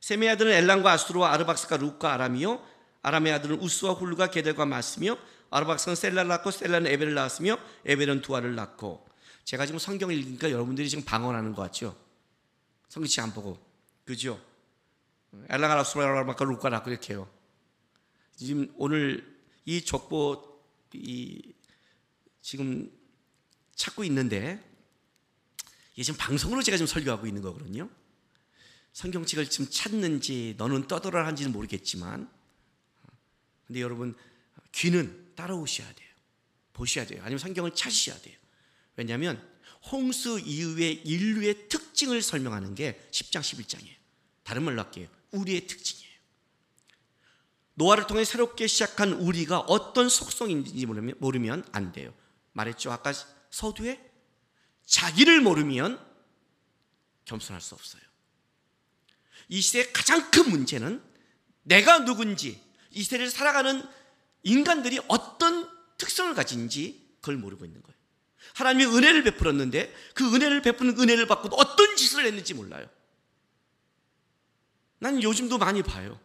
[0.00, 2.64] 셈의 아들은 엘람과 아수르와 아르박스가 룩과 아람이요
[3.02, 5.18] 아람의 아들은 우스와 훌루가 게델과 마스며
[5.50, 9.08] 아르박스는 셀라를 낳고 셀라는 에벨을 낳았으며 에벨은 두아를 낳고
[9.44, 11.96] 제가 지금 성경을 읽으니까 여러분들이 지금 방언하는 것 같죠?
[12.88, 13.58] 성경치 안 보고
[14.04, 14.40] 그죠?
[16.70, 17.30] 낳고 이렇게 해요
[18.36, 20.60] 지금 오늘 이 족보
[20.94, 21.54] 이
[22.40, 22.90] 지금
[23.74, 24.64] 찾고 있는데
[25.94, 27.90] 이게 지금 방송으로 제가 지금 설교하고 있는 거거든요.
[28.92, 32.30] 성경책을 지금 찾는지 너는 떠돌아 하는지는 모르겠지만
[33.66, 34.16] 근데 여러분
[34.72, 36.08] 귀는 따라오셔야 돼요.
[36.72, 37.20] 보셔야 돼요.
[37.22, 38.36] 아니면 성경을 찾으셔야 돼요.
[38.96, 39.44] 왜냐하면
[39.90, 43.94] 홍수 이후의 인류의 특징을 설명하는 게 10장 11장이에요.
[44.42, 45.08] 다른 말로 할게요.
[45.32, 46.08] 우리의 특징이에요.
[47.74, 50.84] 노아를 통해 새롭게 시작한 우리가 어떤 속성인지
[51.18, 52.12] 모르면, 안 돼요.
[52.52, 52.90] 말했죠.
[52.90, 53.12] 아까
[53.50, 54.00] 서두에
[54.84, 56.04] 자기를 모르면
[57.24, 58.02] 겸손할 수 없어요.
[59.48, 61.02] 이 시대의 가장 큰 문제는
[61.62, 62.60] 내가 누군지
[62.90, 63.86] 이 시대를 살아가는
[64.42, 67.96] 인간들이 어떤 특성을 가진지 그걸 모르고 있는 거예요.
[68.54, 72.88] 하나님이 은혜를 베풀었는데 그 은혜를 베푸는 은혜를 받고 어떤 짓을 했는지 몰라요.
[74.98, 76.18] 나는 요즘도 많이 봐요.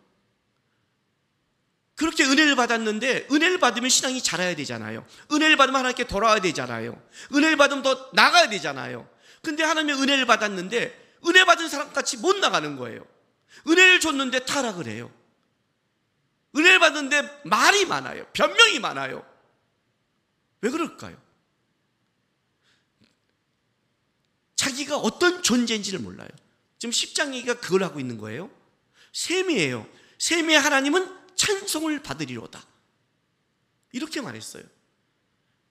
[1.96, 5.06] 그 그렇게 은혜를 받았는데 은혜를 받으면 신앙이 자라야 되잖아요.
[5.32, 7.02] 은혜를 받으면 하나님께 돌아와야 되잖아요.
[7.34, 9.08] 은혜를 받으면 더 나가야 되잖아요.
[9.42, 13.06] 근데 하나님의 은혜를 받았는데 은혜 받은 사람 같이 못 나가는 거예요.
[13.68, 15.12] 은혜를 줬는데 타락을 해요.
[16.56, 18.26] 은혜를 받는데 말이 많아요.
[18.34, 19.26] 변명이 많아요.
[20.62, 21.22] 왜 그럴까요?
[24.56, 26.30] 자기가 어떤 존재인지를 몰라요.
[26.80, 28.50] 지금 10장 얘기가 그걸 하고 있는 거예요.
[29.14, 29.88] 셈이에요.
[30.18, 32.66] 셈의 하나님은 찬송을 받으리로다.
[33.94, 34.64] 이렇게 말했어요.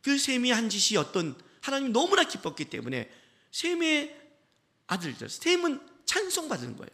[0.01, 3.11] 그 셈이 한 짓이 어떤 하나님 너무나 기뻤기 때문에
[3.51, 4.21] 셈의
[4.87, 6.91] 아들들, 셈은 찬송 받는 거예요.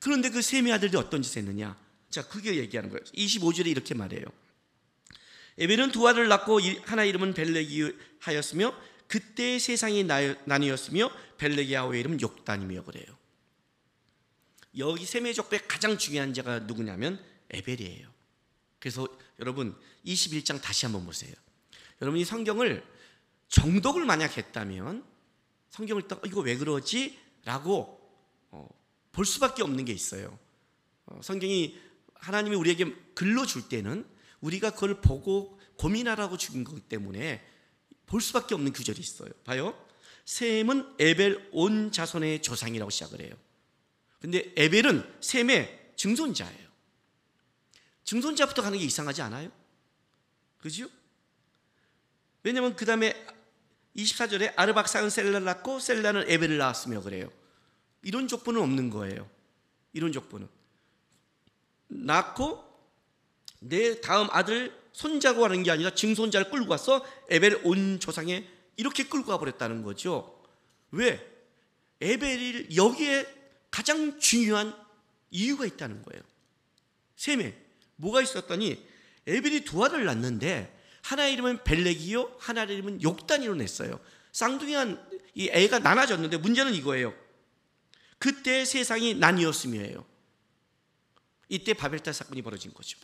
[0.00, 1.76] 그런데 그 셈의 아들들이 어떤 짓을 했느냐?
[2.10, 3.04] 자, 그게 얘기하는 거예요.
[3.04, 4.24] 25절에 이렇게 말해요.
[5.58, 8.74] 에벨은 두 아들을 낳고 하나 이름은 벨렉이 하였으며
[9.06, 13.21] 그때 세상이 나뉘었으며 벨렉의 아우의 이름은 욕단이며 그래요.
[14.78, 18.08] 여기 족보의 가장 중요한 자가 누구냐면 에벨이에요.
[18.78, 19.06] 그래서
[19.38, 21.32] 여러분 21장 다시 한번 보세요.
[22.00, 22.84] 여러분이 성경을
[23.48, 25.04] 정독을 만약 했다면
[25.70, 27.18] 성경을 딱 이거 왜 그러지?
[27.44, 28.00] 라고
[28.50, 28.68] 어,
[29.12, 30.38] 볼 수밖에 없는 게 있어요.
[31.06, 31.78] 어, 성경이
[32.14, 34.06] 하나님이 우리에게 글로 줄 때는
[34.40, 37.44] 우리가 그걸 보고 고민하라고 주긴 거기 때문에
[38.06, 39.30] 볼 수밖에 없는 규절이 있어요.
[39.44, 39.74] 봐요.
[40.24, 43.34] 셈은 에벨 온 자손의 조상이라고 시작을 해요.
[44.22, 46.68] 근데 에벨은 셈의 증손자예요.
[48.04, 49.50] 증손자부터 가는 게 이상하지 않아요?
[50.58, 50.86] 그죠?
[52.44, 53.26] 왜냐면 그 다음에
[53.96, 57.32] 24절에 아르박사는 셀라를 낳고 셀라는 에벨을 낳았으며 그래요.
[58.02, 59.28] 이런 족보는 없는 거예요.
[59.92, 60.48] 이런 족보는.
[61.88, 62.62] 낳고
[63.58, 69.26] 내 다음 아들 손자고 하는 게 아니라 증손자를 끌고 가서 에벨 온 조상에 이렇게 끌고
[69.26, 70.40] 가버렸다는 거죠.
[70.92, 71.28] 왜?
[72.00, 73.41] 에벨이 여기에
[73.72, 74.76] 가장 중요한
[75.32, 76.22] 이유가 있다는 거예요.
[77.16, 77.58] 셈에
[77.96, 78.86] 뭐가 있었더니
[79.26, 83.98] 에벨이 두 아들을 낳는데 하나 이름은 벨렉이요 하나 이름은 욕단이로 냈어요.
[84.30, 87.14] 쌍둥이한 이 애가 나눠졌는데 문제는 이거예요.
[88.18, 90.06] 그때 세상이 나뉘었음이에요.
[91.48, 92.98] 이때 바벨탑 사건이 벌어진 거죠.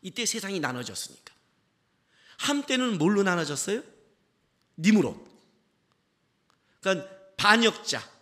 [0.00, 1.34] 이때 세상이 나눠졌으니까.
[2.38, 3.82] 한때는 뭘로 나눠졌어요?
[4.78, 5.28] 니무롯.
[6.80, 8.17] 그러니까 반역자.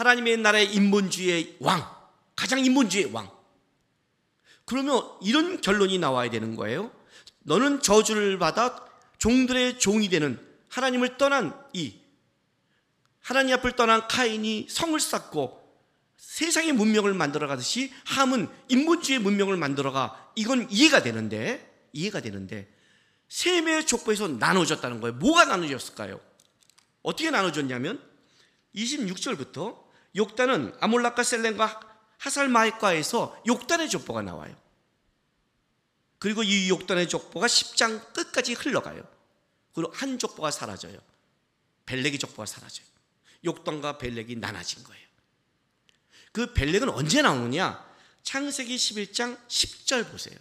[0.00, 1.86] 하나님의 나라의 인본주의의 왕.
[2.34, 3.30] 가장 인본주의의 왕.
[4.64, 6.90] 그러면 이런 결론이 나와야 되는 거예요.
[7.40, 8.86] 너는 저주를 받아
[9.18, 11.98] 종들의 종이 되는 하나님을 떠난 이
[13.20, 15.60] 하나님 앞을 떠난 카인이 성을 쌓고
[16.16, 22.72] 세상의 문명을 만들어 가듯이 함은 인본주의 문명을 만들어 가 이건 이해가 되는데 이해가 되는데
[23.28, 25.16] 셈의 족보에서 나눠졌다는 거예요.
[25.16, 26.20] 뭐가 나눠졌을까요?
[27.02, 28.02] 어떻게 나눠졌냐면
[28.74, 29.79] 26절부터
[30.16, 31.80] 욕단은 아몰락과 셀렘과
[32.18, 34.54] 하살마이과에서 욕단의 족보가 나와요.
[36.18, 39.08] 그리고 이 욕단의 족보가 10장 끝까지 흘러가요.
[39.72, 40.98] 그리고 한 족보가 사라져요.
[41.86, 42.86] 벨렉의 족보가 사라져요.
[43.44, 45.06] 욕단과 벨렉이 나눠진 거예요.
[46.32, 47.88] 그 벨렉은 언제 나오느냐?
[48.22, 50.36] 창세기 11장 10절 보세요.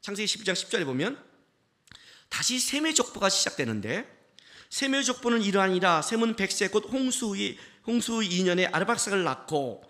[0.00, 1.22] 창세기 11장 10절에 보면
[2.28, 4.20] 다시 셈의 족보가 시작되는데
[4.70, 9.82] 셈의 족보는 이러하니라 셈은 백세 곧 홍수의 홍수 2년에 아르박삭을 낳고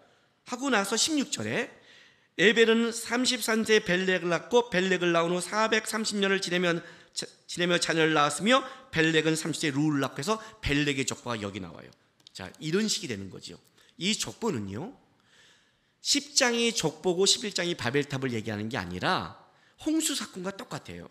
[0.44, 1.70] 하고 나서 16절에
[2.38, 6.82] 에벨은 33세 벨렉을 낳고 벨렉을 낳은 후 430년을 지내면
[7.46, 11.90] 지내며 자녀를 낳았으며 벨렉은 30세 루를 낳고 해서 벨렉의 족보가 여기 나와요.
[12.32, 13.58] 자, 이런 식이 되는 거죠.
[13.98, 14.96] 이 족보는요.
[16.00, 19.38] 10장이 족보고 11장이 바벨탑을 얘기하는 게 아니라
[19.84, 21.08] 홍수 사건과 똑같아요.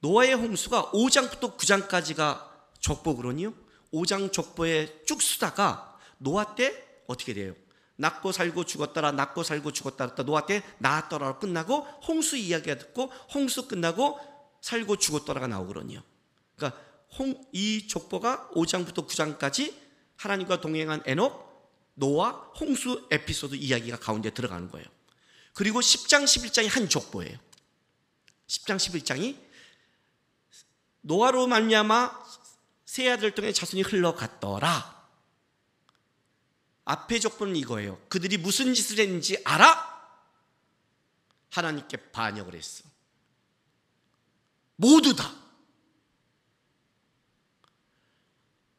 [0.00, 2.48] 노아의 홍수가 5장부터 9장까지가
[2.80, 3.54] 족보거든요.
[3.92, 5.89] 5장 족보에 쭉 쓰다가
[6.20, 7.54] 노아 때 어떻게 돼요?
[7.96, 14.18] 낳고 살고 죽었더라 낳고 살고 죽었더라 노아 때 낳았더라 끝나고 홍수 이야기가 듣고 홍수 끝나고
[14.60, 16.02] 살고 죽었더라가 나오거든요.
[16.56, 16.80] 그러니까
[17.18, 19.74] 홍, 이 족보가 5장부터 9장까지
[20.16, 21.50] 하나님과 동행한 에녹
[21.94, 24.86] 노아 홍수 에피소드 이야기가 가운데 들어가는 거예요.
[25.54, 27.36] 그리고 10장 11장이 한 족보예요.
[28.46, 29.36] 10장 11장이
[31.02, 32.24] 노아로 말미암아
[32.84, 34.99] 세 아들 등의 자손이 흘러갔더라.
[36.90, 38.00] 앞의 족보는 이거예요.
[38.08, 39.88] 그들이 무슨 짓을 했는지 알아?
[41.50, 42.82] 하나님께 반역을 했어.
[44.74, 45.32] 모두 다.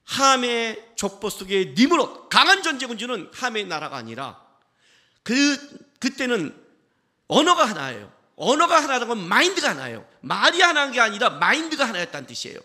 [0.03, 4.45] 함의 족보 속에 니므롯 강한 전제 군주는 함의 나라가 아니라
[5.23, 5.57] 그
[5.99, 6.53] 그때는
[7.27, 8.11] 언어가 하나예요.
[8.35, 10.05] 언어가 하나라는 건 마인드가 하나예요.
[10.19, 12.59] 말이 하나인 게 아니라 마인드가 하나였다는 뜻이에요.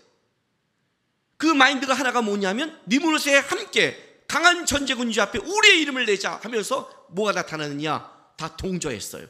[1.36, 8.34] 그 마인드가 하나가 뭐냐면 니므롯에 함께 강한 전제군주 앞에 우리의 이름을 내자 하면서 뭐가 나타나느냐?
[8.36, 9.26] 다 동조했어요.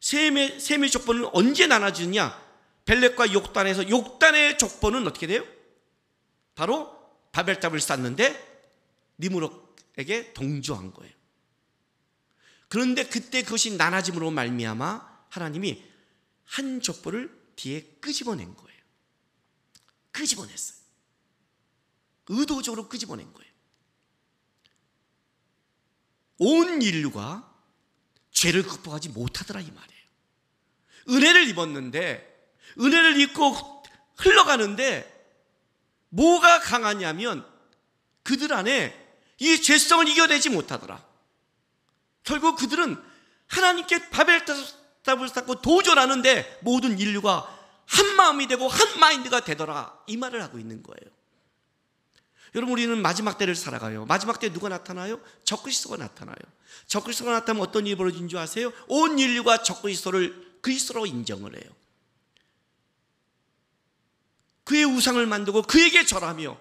[0.00, 2.50] 셈의 셈의 족보는 언제 나눠지느냐?
[2.84, 5.44] 벨렉과 욕단에서 욕단의 족보는 어떻게 돼요?
[6.54, 6.98] 바로
[7.32, 8.48] 바벨탑을 쌓는데
[9.18, 11.12] 니무롯에게 동조한 거예요.
[12.68, 15.84] 그런데 그때 그것이 나눠짐으로 말미암아 하나님이
[16.44, 18.80] 한 족보를 뒤에 끄집어낸 거예요.
[20.12, 20.78] 끄집어냈어요.
[22.28, 23.49] 의도적으로 끄집어낸 거예요.
[26.40, 27.46] 온 인류가
[28.32, 30.00] 죄를 극복하지 못하더라 이 말이에요.
[31.10, 32.26] 은혜를 입었는데
[32.78, 33.84] 은혜를 입고
[34.16, 35.06] 흘러가는데
[36.08, 37.46] 뭐가 강하냐면
[38.22, 38.96] 그들 안에
[39.38, 41.04] 이 죄성을 이겨내지 못하더라.
[42.24, 43.02] 결국 그들은
[43.46, 49.98] 하나님께 바벨탑을 쌓고 도전하는데 모든 인류가 한 마음이 되고 한 마인드가 되더라.
[50.06, 51.19] 이 말을 하고 있는 거예요.
[52.54, 54.06] 여러분 우리는 마지막 때를 살아가요.
[54.06, 55.20] 마지막 때 누가 나타나요?
[55.44, 56.36] 적그리스도가 나타나요.
[56.86, 58.72] 적그리스도가 나타나면 어떤 일이 벌어진 줄 아세요?
[58.88, 61.70] 온 인류가 적그리스도를 그리스도로 인정을 해요.
[64.64, 66.56] 그의 우상을 만들고 그에게 절하며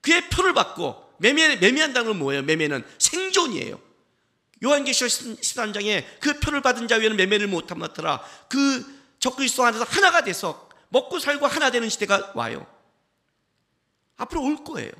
[0.00, 2.42] 그의 표를 받고 매매, 매매한다는 건 뭐예요?
[2.42, 3.80] 매매는 생존이에요.
[4.64, 5.10] 요한계시록
[5.40, 8.22] 13장에 그 표를 받은 자 외에는 매매를 못하더라.
[8.48, 12.66] 그 적그리스도 안에서 하나가 돼서 먹고 살고 하나 되는 시대가 와요.
[14.22, 14.90] 앞으로 올 거예요.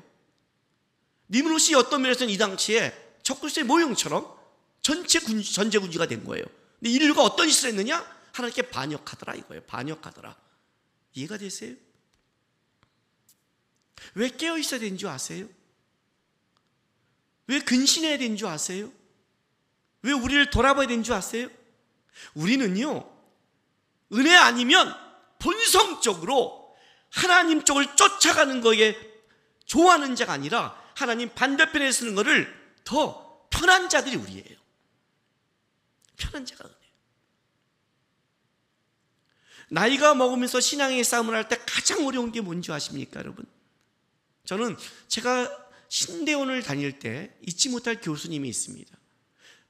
[1.29, 2.93] 니무롯이 어떤 면에서는 이 당시에
[3.23, 4.31] 적그리스도의 모형처럼
[4.81, 6.43] 전체 군, 전제 군주가 된 거예요.
[6.79, 8.05] 근데 인류가 어떤 짓을 했느냐?
[8.33, 9.63] 하나님께 반역하더라 이거예요.
[9.63, 10.35] 반역하더라.
[11.13, 11.75] 이해가 되세요?
[14.15, 15.47] 왜 깨어 있어야 되는 줄 아세요?
[17.47, 18.91] 왜 근신해야 되는 줄 아세요?
[20.01, 21.49] 왜 우리를 돌아봐야 되는 줄 아세요?
[22.33, 23.09] 우리는요,
[24.13, 24.93] 은혜 아니면
[25.39, 26.75] 본성적으로
[27.09, 29.12] 하나님 쪽을 쫓아가는 거에
[29.65, 32.53] 좋아하는 자가 아니라 하나님 반대편에 쓰는 것을
[32.83, 34.57] 더 편한 자들이 우리예요.
[36.17, 36.83] 편한 자가 은혜예요.
[39.69, 43.45] 나이가 먹으면서 신앙의 싸움을 할 때 가장 어려운 게 뭔지 아십니까, 여러분?
[44.45, 44.77] 저는
[45.07, 45.49] 제가
[45.89, 48.97] 신대원을 다닐 때 잊지 못할 교수님이 있습니다.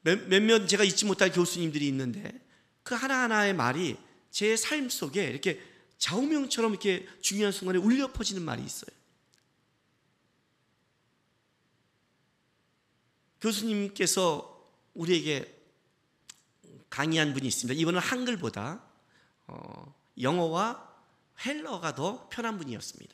[0.02, 2.32] 몇- 몇몇 제가 잊지 못할 교수님들이 있는데
[2.84, 3.98] 그 하나하나의 말이
[4.32, 5.61] 제 삶 속에 이렇게
[5.99, 8.90] 좌우명처럼 이렇게 중요한 순간에 울려 퍼지는 말이 있어요.
[13.44, 14.49] 교수님께서
[14.94, 15.53] 우리에게
[16.90, 17.78] 강의한 분이 있습니다.
[17.82, 18.82] 이분은 한글보다
[19.48, 20.90] 어, 영어와
[21.45, 23.14] 헬러가 더 편한 분이었습니다.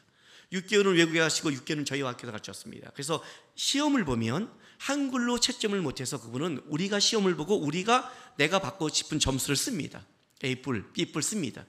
[0.54, 2.92] 6개월은 외국에 가시고 6개월은 저희 학교에 가르쳤습니다.
[2.94, 3.24] 그래서
[3.56, 10.06] 시험을 보면 한글로 채점을 못해서 그분은 우리가 시험을 보고 우리가 내가 받고 싶은 점수를 씁니다.
[10.44, 11.66] A뿔, B뿔 씁니다.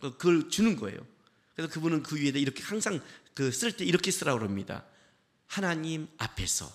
[0.00, 0.98] 그- 그걸 주는 거예요.
[1.56, 3.00] 그래서 그분은 그 위에다 이렇게 항상
[3.34, 4.84] 그 쓸 때 이렇게 쓰라고 그럽니다.
[5.46, 6.70] 하나님 앞에서.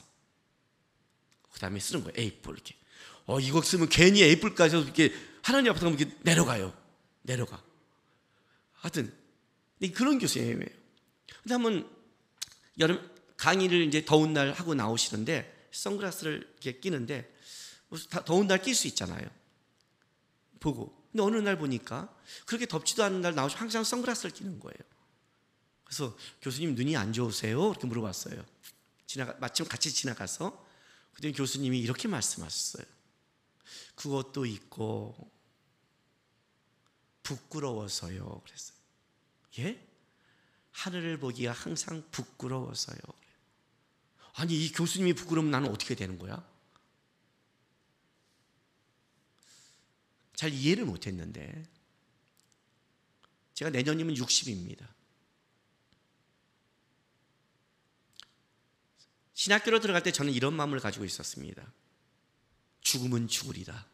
[1.54, 2.16] 그 다음에 쓰는 거예요.
[2.18, 2.76] A뿔 이렇게.
[3.26, 6.76] 어, 이거 쓰면 괜히 A뿔까지 이렇게 하나님 앞에 가면 이렇게 내려가요.
[7.22, 7.64] 내려가.
[8.74, 9.14] 하여튼,
[9.80, 10.70] 근데 그런 교수님이에요.
[11.42, 11.90] 근데 한번
[12.80, 17.34] 여름 강의를 이제 더운 날 하고 나오시는데 선글라스를 이렇게 끼는데
[17.90, 19.26] 뭐다 더운 날 낄 수 있잖아요.
[20.60, 21.02] 보고.
[21.12, 22.14] 근데 어느 날 보니까
[22.46, 24.78] 그렇게 덥지도 않은 날 나오시면 항상 선글라스를 끼는 거예요.
[25.84, 27.72] 그래서 교수님 눈이 안 좋으세요?
[27.72, 28.44] 이렇게 물어봤어요.
[29.06, 30.66] 지나가 마침 같이 지나가서
[31.14, 32.86] 그때 교수님이 이렇게 말씀하셨어요.
[33.96, 35.32] 그것도 있고
[37.24, 38.42] 부끄러워서요.
[38.44, 38.78] 그랬어요.
[39.60, 39.88] 예?
[40.72, 42.98] 하늘을 보기가 항상 부끄러워서요.
[44.34, 46.44] 아니 이 교수님이 부끄러우면 나는 어떻게 되는 거야?
[50.36, 51.64] 잘 이해를 못했는데
[53.54, 54.93] 제가 내년이면 60입니다.
[59.34, 61.64] 신학교로 들어갈 때 저는 이런 마음을 가지고 있었습니다.
[62.82, 63.86] 죽음은 죽으리라.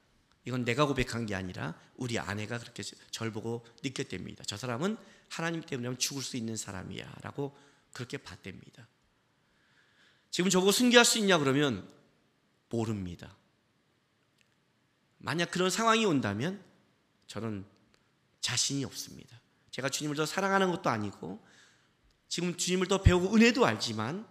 [0.46, 4.44] 이건 내가 고백한 게 아니라 우리 아내가 그렇게 절 보고 느꼈답니다.
[4.46, 4.98] 저 사람은
[5.30, 7.56] 하나님 때문에 죽을 수 있는 사람이야 라고
[7.94, 8.88] 그렇게 봤답니다.
[10.32, 11.88] 지금 저거 순교할 수 있냐 그러면
[12.70, 13.36] 모릅니다.
[15.18, 16.64] 만약 그런 상황이 온다면
[17.28, 17.66] 저는
[18.42, 19.40] 자신이 없습니다.
[19.72, 21.46] 제가 주님을 더 사랑하는 것도 아니고
[22.28, 24.28] 지금 주님을 더 배우고 은혜도 알지만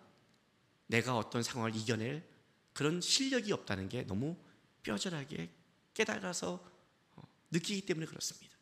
[0.89, 2.27] 내가 어떤 상황을 이겨낼
[2.73, 4.36] 그런 실력이 없다는 게 너무
[4.82, 5.51] 뼈저하게
[5.94, 6.65] 깨달아서
[7.16, 8.56] 어, 느끼기 때문에 그렇습니다.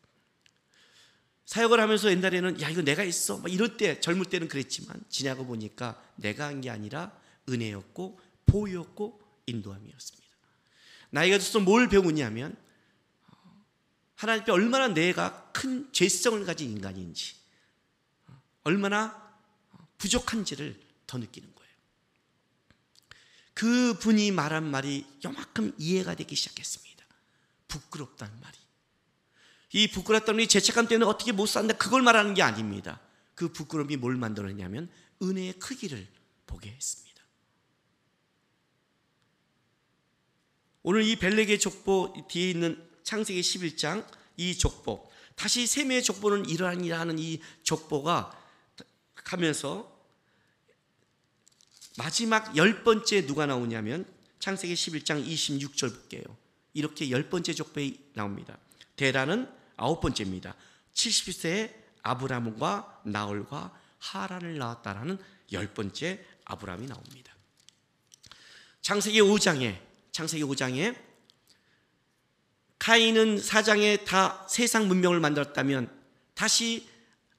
[1.45, 6.01] 사역을 하면서 옛날에는 야 이거 내가 있어 막 이럴 때 젊을 때는 그랬지만 지나고 보니까
[6.17, 7.17] 내가 한 게 아니라
[7.49, 10.27] 은혜였고 보유였고 인도함이었습니다.
[11.11, 12.57] 나이가 들어서 뭘 배우냐면
[13.29, 13.65] 어,
[14.15, 17.35] 하나님 앞에 얼마나 내가 큰 죄성을 가진 인간인지
[18.27, 19.25] 어, 얼마나
[19.97, 20.77] 부족한지를
[21.07, 21.56] 더 느끼는 거예요.
[23.57, 27.03] 그 분이 말한 말이 요만큼 이해가 되기 시작했습니다.
[27.67, 28.55] 부끄럽다는 말이.
[29.73, 33.01] 이 부끄럽다는 이 죄책감 때문에 어떻게 못 산다 그걸 말하는 게 아닙니다.
[33.33, 34.91] 그 부끄러움이 뭘 만들었냐면
[35.23, 36.07] 은혜의 크기를
[36.45, 37.23] 보게 했습니다.
[40.83, 44.07] 오늘 이 벨렉의 족보 뒤에 있는 창세기 11장
[44.37, 48.39] 이 족보 다시 셈의 족보는 이러하니라 하는 이 족보가
[49.15, 49.96] 가면서
[51.97, 54.05] 마지막 열 번째 누가 나오냐면
[54.39, 56.21] 창세기 11장 26절 볼게요.
[56.73, 58.57] 이렇게 열 번째 족보에 나옵니다.
[58.95, 60.55] 데라는 아홉 번째입니다.
[60.93, 65.17] 70세에 아브라함과 나홀과 하란을 낳았다라는
[65.53, 67.33] 열 번째 아브라함이 나옵니다.
[68.81, 69.79] 창세기 5장에
[70.11, 70.95] 창세기 5장에
[72.77, 75.89] 카인은 사장에 다 세상 문명을 만들었다면
[76.35, 76.87] 다시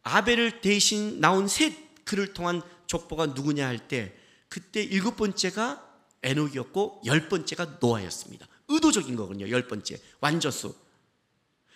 [0.02, 4.17] 아벨을 대신 나온 셋 그를 통한 족보가 누구냐 할 때
[4.48, 5.86] 그때 일곱 번째가
[6.22, 8.46] 에녹이었고 열 번째가 노아였습니다.
[8.68, 9.48] 의도적인 거군요.
[9.50, 10.74] 열 번째 완전수.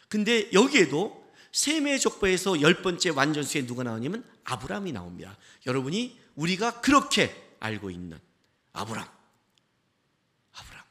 [0.09, 1.23] 근데 여기에도
[1.53, 5.37] 셈의 족보에서 열 번째 완전수에 누가 나오냐면 아브람이 나옵니다.
[5.67, 8.19] 여러분이 우리가 그렇게 알고 있는
[8.73, 9.07] 아브람.
[10.55, 10.85] 아브람.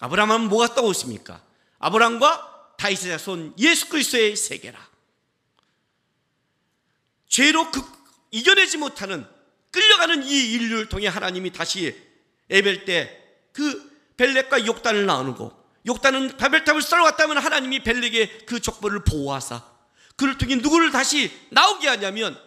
[0.00, 1.44] 아브람 하면 뭐가 떠오르십니까?
[1.78, 4.88] 아브람과 다윗의 자손 예수 그리스도의 세계라.
[7.26, 7.82] 죄로 그
[8.30, 9.26] 이겨내지 못하는
[9.70, 11.96] 끌려가는 이 인류를 통해 하나님이 다시
[12.50, 13.28] 에벨 때
[13.58, 15.52] 그 벨렉과 욕단을 나누고
[15.86, 19.64] 욕단은 바벨탑을 쌓아왔다면 하나님이 벨렉의 그 족보를 보호하사
[20.14, 22.40] 그를 통해 누구를 다시 나오게 하냐면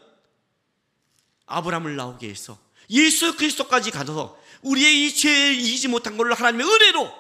[1.48, 2.58] 아브람을 나오게 해서
[2.90, 7.14] 예수 그리스도까지 가서 우리의 이 죄를 이기지 못한 것을 하나님의 은혜로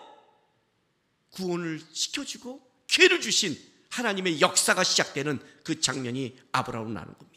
[1.31, 3.57] 구원을 시켜주고 기회를 주신
[3.89, 7.30] 하나님의 역사가 시작되는 그 장면이 아브라함으로 나는 겁니다.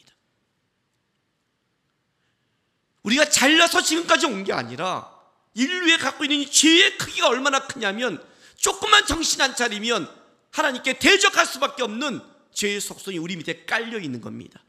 [3.05, 5.11] 우리가 잘나서 지금까지 온 게 아니라
[5.55, 8.23] 인류에 갖고 있는 이 죄의 크기가 얼마나 크냐면
[8.57, 10.11] 조금만 정신 안 차리면
[10.51, 12.21] 하나님께 대적할 수밖에 없는
[12.53, 14.61] 죄의 속성이 우리 밑에 깔려 있는 겁니다.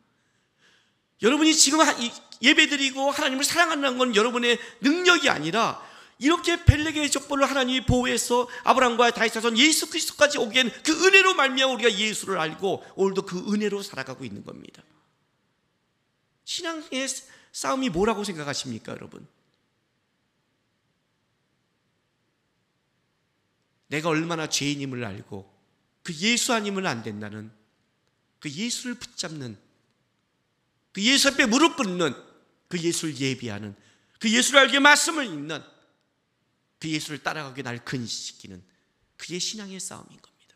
[1.21, 1.79] 여러분이 지금
[2.41, 5.81] 예배드리고 하나님을 사랑한다는 건 여러분의 능력이 아니라
[6.19, 12.37] 이렇게 벨렉의 족보를 하나님이 보호해서 아브라함과 다윗자손 예수 그리스도까지 오게 그 은혜로 말미암아 우리가 예수를
[12.37, 14.83] 알고 오늘도 그 은혜로 살아가고 있는 겁니다.
[16.45, 17.07] 신앙의
[17.55, 19.25] 싸움이 뭐라고 생각하십니까, 여러분?
[23.87, 25.49] 내가 얼마나 죄인임을 알고
[26.03, 27.49] 그 예수 아님을 안 된다는
[28.39, 29.57] 그 예수를 붙잡는
[30.91, 32.13] 그 예수 앞에 무릎 꿇는
[32.67, 33.73] 그 예수를 예비하는
[34.19, 35.63] 그 예수를 알게 말씀을 읽는
[36.79, 38.61] 그 예수를 따라가게 날 근시키는
[39.15, 40.55] 그게 신앙의 싸움인 겁니다.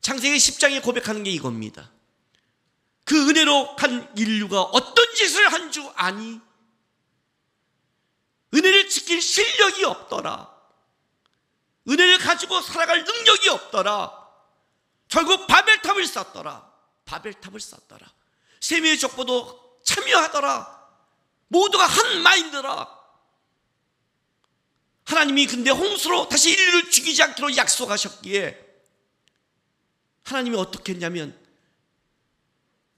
[0.00, 1.92] 창세기 10장에 고백하는 게 이겁니다.
[3.12, 6.40] 그 은혜로 간 인류가 어떤 짓을 한 줄 아니?
[8.54, 10.50] 은혜를 지킬 실력이 없더라.
[11.90, 14.18] 은혜를 가지고 살아갈 능력이 없더라.
[15.08, 16.72] 결국 바벨탑을 쌓더라.
[17.04, 18.10] 바벨탑을 쌓더라.
[18.62, 20.88] 세미의 족보도 참여하더라.
[21.48, 22.98] 모두가 한 마인드라.
[25.04, 28.58] 하나님이 근데 홍수로 다시 인류를 죽이지 않기로 약속하셨기에
[30.22, 31.41] 하나님이 어떻게 했냐면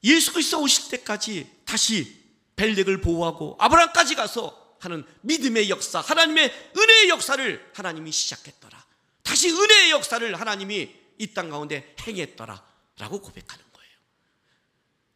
[0.05, 2.23] 예수 그리스도 오실 때까지 다시
[2.55, 8.85] 벨렉을 보호하고 아브라함까지 가서 하는 믿음의 역사, 하나님의 은혜의 역사를 하나님이 시작했더라.
[9.23, 12.63] 다시 은혜의 역사를 하나님이 이 땅 가운데 행했더라.
[12.97, 13.91] 라고 고백하는 거예요.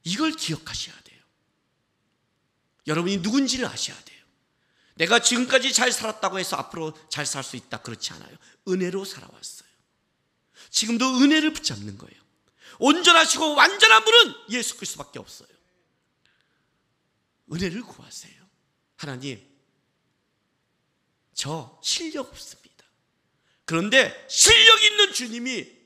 [0.04, 1.22] 이걸 기억하셔야 돼요.
[2.88, 4.20] 여러분이 누군지를 아셔야 돼요.
[4.96, 7.82] 내가 지금까지 잘 살았다고 해서 앞으로 잘 살 수 있다.
[7.82, 8.36] 그렇지 않아요.
[8.68, 9.70] 은혜로 살아왔어요.
[10.72, 12.22] 지금도 은혜를 붙잡는 거예요.
[12.80, 15.50] 온전하시고 완전한 분은 예수 그리스도밖에 없어요.
[17.52, 18.34] 은혜를 구하세요.
[18.96, 19.46] 하나님,
[21.34, 22.86] 저 실력 없습니다.
[23.66, 25.78] 그런데 실력 있는 주님이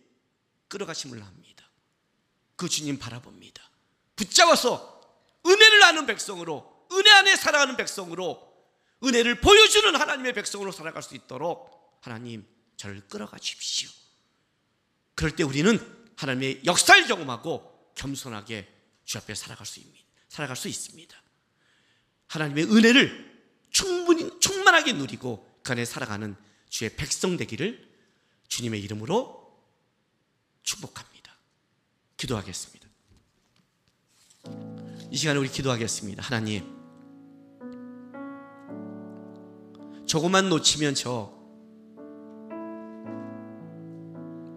[0.68, 1.70] 끌어가심을 합니다.
[2.56, 3.61] 그 주님 바라봅니다.
[4.15, 5.02] 붙잡아서
[5.45, 8.53] 은혜를 아는 백성으로, 은혜 안에 살아가는 백성으로,
[9.03, 12.48] 은혜를 보여주는 하나님의 백성으로 살아갈 수 있도록 하나님
[12.78, 13.90] 저를 끌어가 주십시오.
[15.15, 18.68] 그럴 때 우리는 하나님의 역사를 경험하고 겸손하게
[19.06, 20.03] 주 앞에 살아갈 수 있습니다.
[20.30, 21.15] 살아갈 수 있습니다.
[22.27, 26.35] 하나님의 은혜를 충분히 충만하게 누리고 그 안에 살아가는
[26.69, 27.91] 주의 백성 되기를
[28.48, 29.60] 주님의 이름으로
[30.64, 31.35] 축복합니다.
[32.18, 32.88] 기도하겠습니다.
[35.11, 36.23] 이 시간에 우리 기도하겠습니다.
[36.23, 36.64] 하나님,
[40.06, 41.44] 조금만 놓치면 저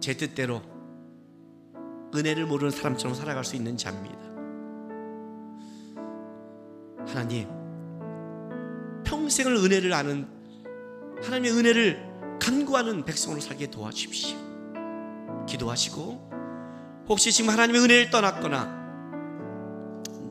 [0.07, 0.61] 제 뜻대로
[2.17, 4.17] 은혜를 모르는 사람처럼 살아갈 수 있는 자입니다.
[7.07, 7.47] 하나님,
[9.03, 10.27] 평생을 은혜를 아는
[11.23, 14.37] 하나님의 은혜를 간구하는 백성으로 살게 도와주십시오.
[15.47, 16.29] 기도하시고
[17.07, 18.77] 혹시 지금 하나님의 은혜를 떠났거나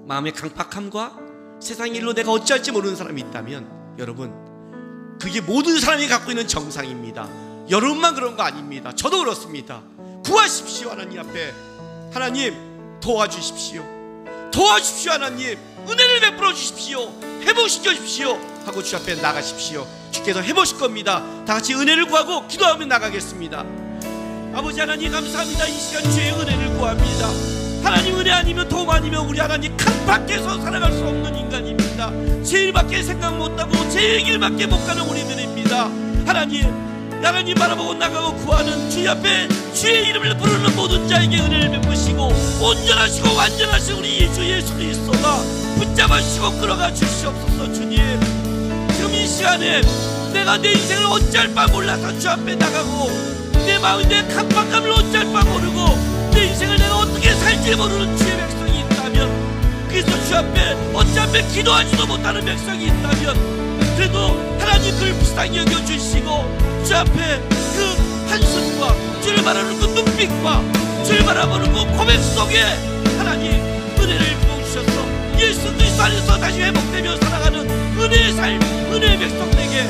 [0.06, 1.18] 마음의 강팍함과
[1.60, 7.28] 세상 일로 내가 어찌할지 모르는 사람이 있다면 여러분 그게 모든 사람이 갖고 있는 정상입니다.
[7.70, 8.94] 여러분만 그런 거 아닙니다.
[8.94, 9.82] 저도 그렇습니다.
[10.26, 11.54] 구하십시오 하나님 앞에
[12.12, 12.54] 하나님
[13.00, 13.84] 도와주십시오.
[14.52, 15.56] 도와주십시오 하나님
[15.88, 17.12] 은혜를 베풀어 주십시오.
[17.42, 19.86] 회복시켜 주십시오 하고 주 앞에 나가십시오.
[20.10, 21.22] 주께서 해보실 겁니다.
[21.46, 23.64] 다 같이 은혜를 구하고 기도하며 나가겠습니다.
[24.52, 25.66] 아버지 하나님 감사합니다.
[25.68, 27.28] 이 시간 주의 은혜를 구합니다.
[27.84, 32.10] 하나님 은혜 아니면 도움 아니면 우리 하나님 큰 밖에서 살아갈 수 없는 인간입니다.
[32.42, 35.84] 제일밖에 생각 못하고 제일 길밖에 못 가는 우리들입니다.
[36.26, 43.34] 하나님 하나님 바라보고 나가고 구하는 주의 앞에 주의 이름을 부르는 모든 자에게 은혜를 베푸시고 온전하시고
[43.34, 45.42] 완전하신 우리 주 예수 그리스도가
[45.78, 48.00] 붙잡아 주시고 끌어가 주시옵소서 주님.
[48.94, 49.80] 지금 이 시간에
[50.32, 53.10] 내가 내 인생을 어찌할 바 몰라서 주 앞에 나가고
[53.66, 58.80] 내 마음이 내 깜빡함을 어찌할 바 모르고 내 인생을 내가 어떻게 살지 모르는 주의 백성이
[58.80, 63.65] 있다면 그리스도 주 앞에 어찌 앞에 기도하지도 못하는 백성이 있다면
[63.96, 70.62] 그래도 하나님 그를 불쌍히 여겨주시고 주 앞에 그 한숨과 주를 바라는 그 눈빛과
[71.02, 72.60] 주를 바라보는 그 고백 속에
[73.16, 73.52] 하나님
[73.98, 77.68] 은혜를 부어주셔서 예수 그리스도 안에서 다시 회복되며 살아가는
[77.98, 78.60] 은혜의 삶
[78.92, 79.82] 은혜의 백성에게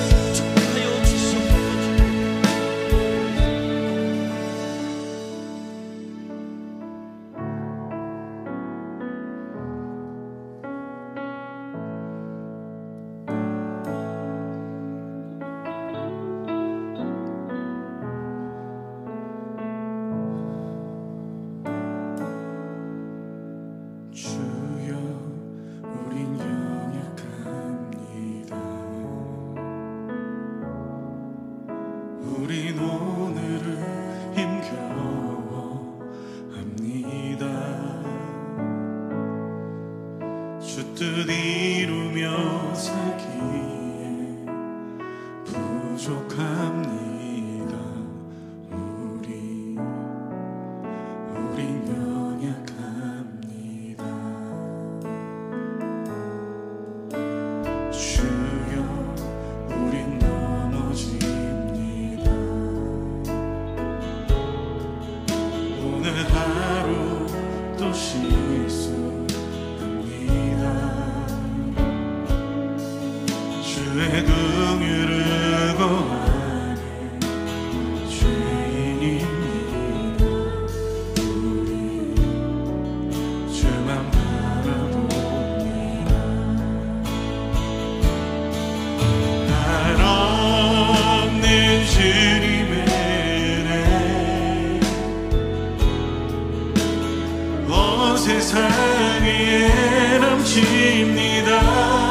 [99.22, 102.05] 위에 넘칩니다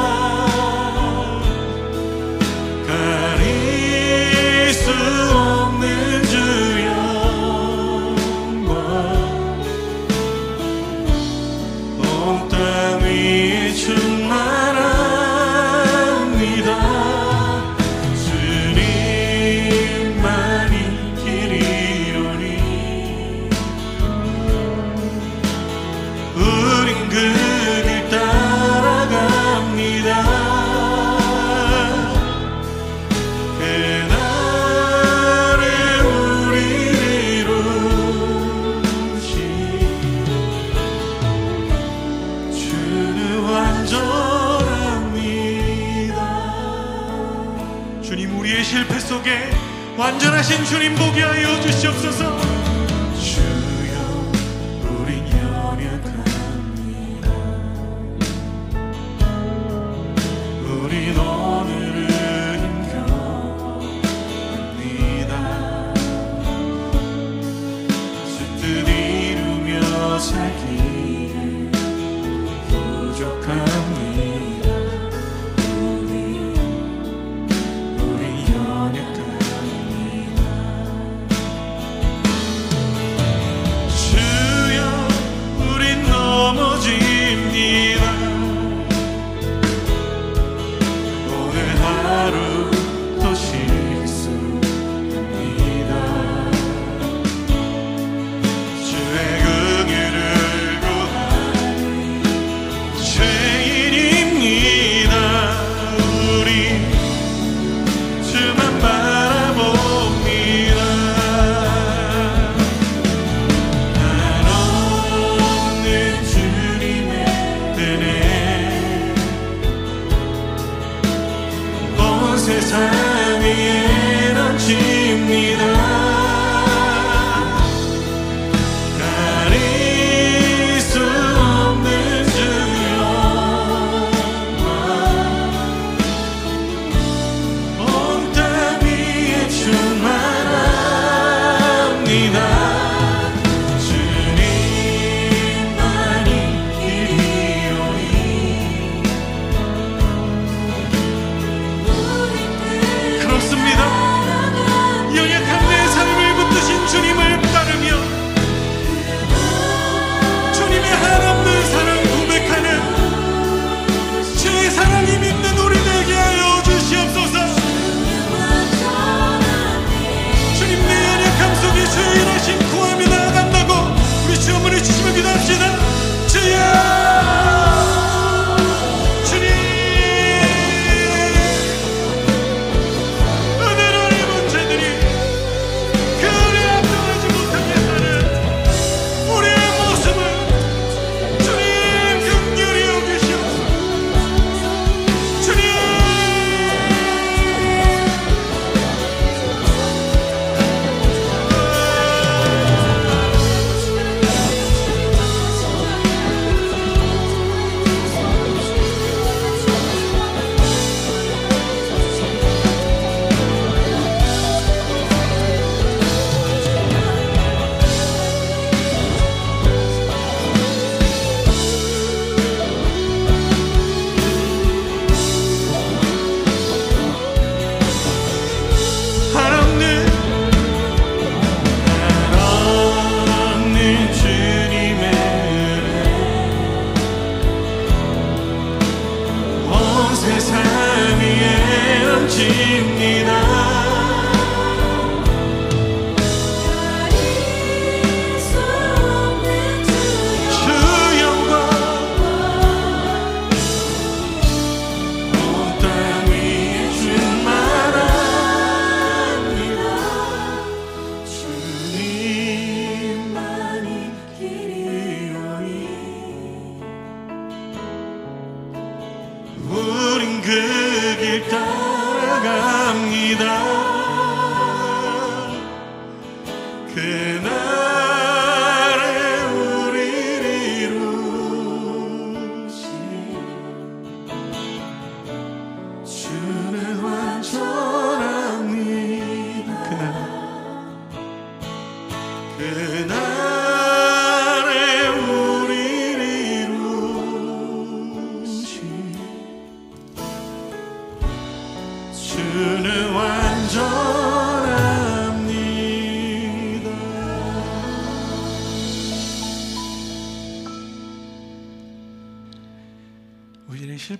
[50.16, 52.35] 완전하신 주님 보게 하여 주시옵소서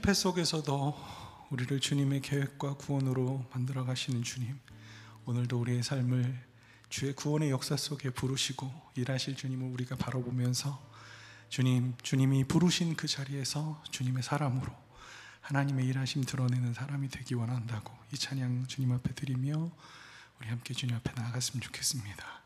[0.06, 0.96] 실패 속에서도
[1.50, 4.56] 우리를 주님의 계획과 구원으로 만들어 가시는 주님.
[5.24, 6.46] 오늘도 우리의 삶을
[6.88, 10.80] 주의 구원의 역사 속에 부르시고 일하실 주님을 우리가 바라보면서
[11.48, 14.72] 주님, 주님이 부르신 그 자리에서 주님의 사람으로
[15.40, 19.72] 하나님의 일하심 드러내는 사람이 되기 원한다고 이 찬양 주님 앞에 드리며
[20.38, 22.42] 우리 함께 주님 앞에 나아갔으면 좋겠습니다.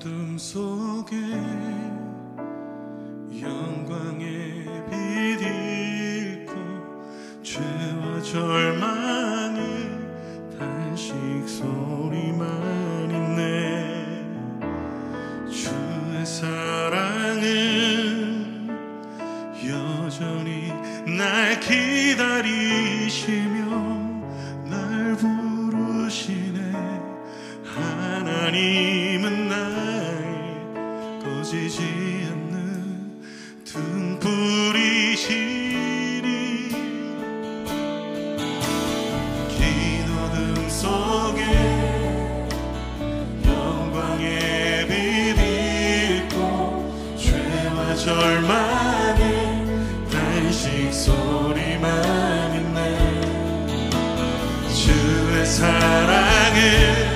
[0.00, 1.14] 어둠 속에
[3.42, 6.54] 영광의 빛 잃고
[7.42, 9.60] 죄와 절망의
[10.58, 11.12] 단식
[11.46, 14.24] 소리만 있네.
[15.50, 17.44] 주의 사랑은
[19.68, 20.72] 여전히
[21.14, 23.49] 날 기다리시
[55.80, 57.09] 사랑은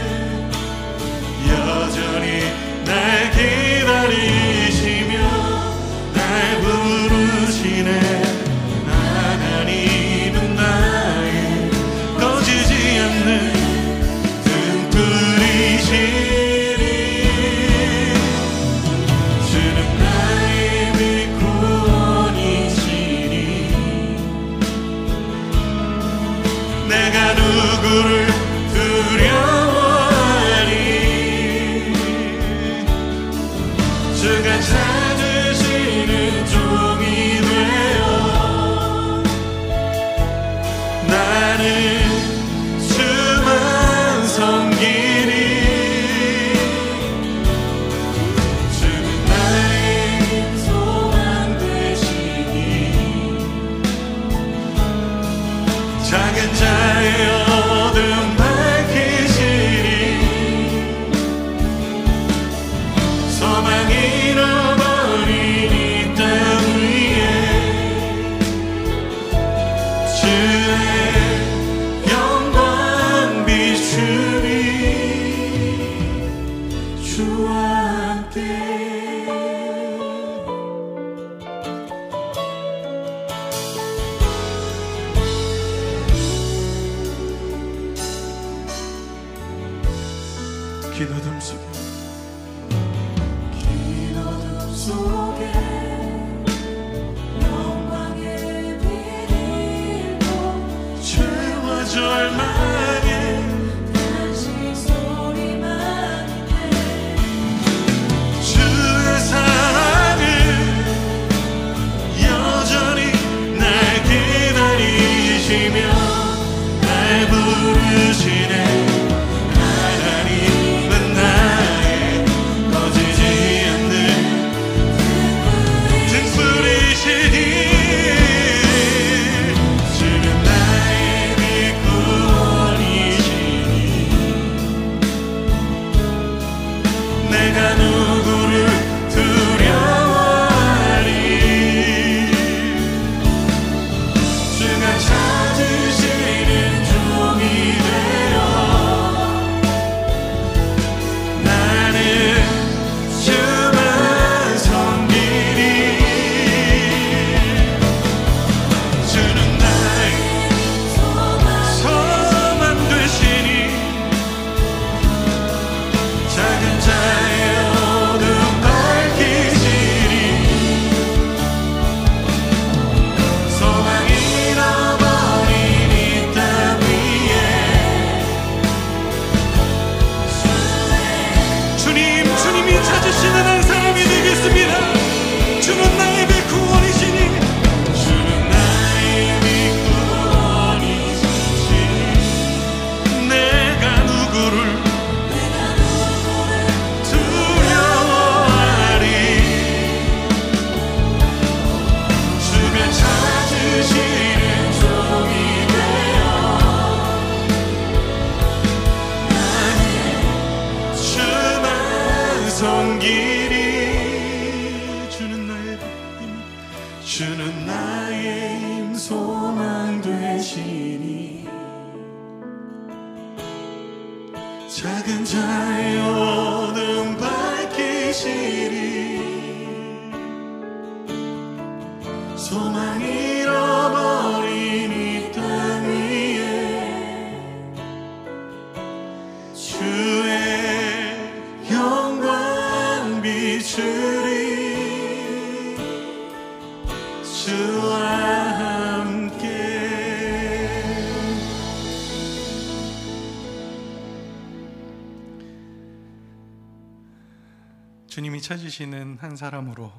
[258.44, 259.90] 찾으시는 한 사람으로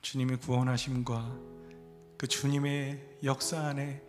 [0.00, 1.36] 주님의 구원하심과
[2.16, 4.00] 그 주님의 역사 안에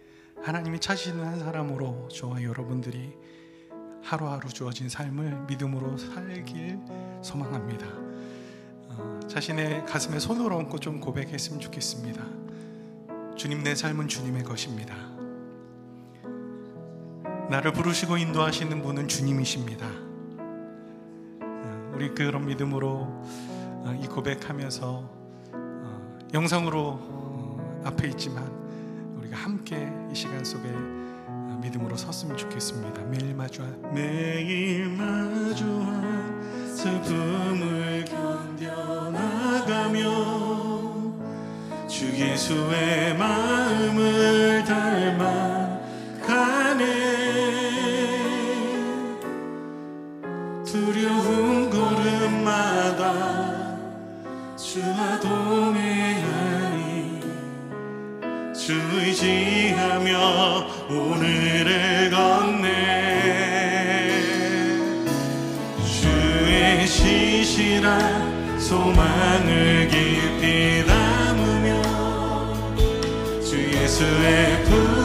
[0.41, 3.13] 하나님이 찾으시는 한 사람으로 저와 여러분들이
[4.01, 6.79] 하루하루 주어진 삶을 믿음으로 살길
[7.21, 7.85] 소망합니다.
[8.87, 12.23] 어, 자신의 가슴에 손을 얹고 좀 고백했으면 좋겠습니다.
[13.35, 14.95] 주님 내 삶은 주님의 것입니다.
[17.49, 20.04] 나를 부르시고 인도하시는 분은 주님이십니다.
[21.95, 25.09] 어, 우리 그런 믿음으로 어, 이 고백하면서
[25.53, 28.43] 어, 영상으로 어, 앞에 있지만
[29.17, 33.01] 우리가 함께 이 시간 속에 어, 믿음으로 섰으면 좋겠습니다.
[33.03, 39.45] 매일 마주하 매일 마주한 슬픔을 견뎌나가며
[41.87, 45.54] 주 예수의 마음을 닮아
[54.57, 56.81] 주와 동행하니
[58.53, 62.65] 주 의지하며 오늘을 걷네.
[65.85, 71.81] 주의 시시한 소망을 깊이 담으며
[73.41, 75.04] 주 예수의 풍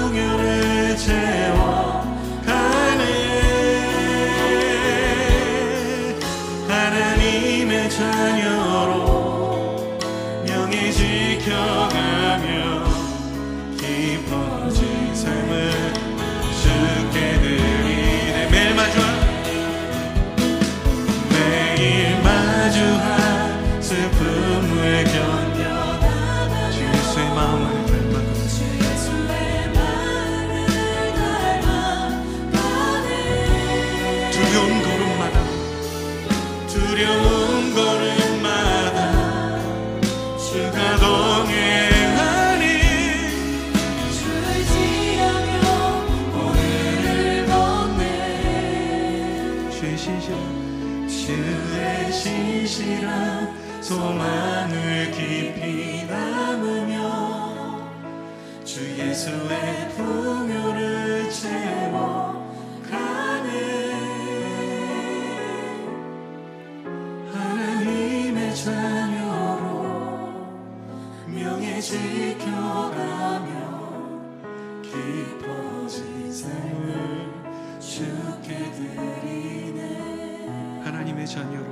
[80.90, 81.70] 하나님의 자녀로.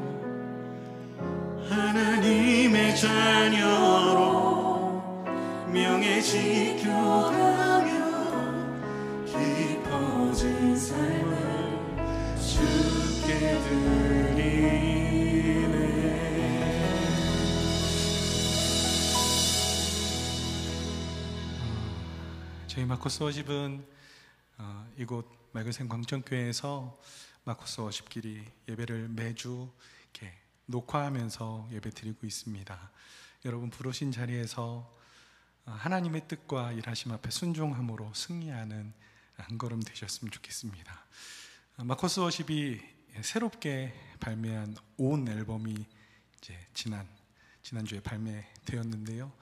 [1.69, 4.23] 하나님의 자녀로
[5.73, 7.90] 명예 지켜가며
[9.27, 14.78] 깊어진 삶을 주께 드리네.
[22.69, 23.85] 저희 마코스 워십은
[24.59, 26.97] 어, 이곳 맑은샘 광천교회에서
[27.49, 29.73] 마코스 워십끼리 예배를 매주
[30.03, 30.35] 이렇게
[30.66, 32.91] 녹화하면서 예배 드리고 있습니다.
[33.47, 34.95] 여러분 부르신 자리에서
[35.65, 38.93] 어, 하나님의 뜻과 일하심 앞에 순종함으로 승리하는
[39.39, 41.07] 한 걸음 되셨으면 좋겠습니다.
[41.79, 42.83] 어, 마코스 워십이
[43.23, 45.87] 새롭게 발매한 온 앨범이
[46.37, 47.09] 이제 지난
[47.62, 49.33] 지난주에 발매되었는데요.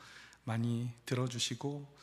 [0.45, 1.97] 많이 들어주시고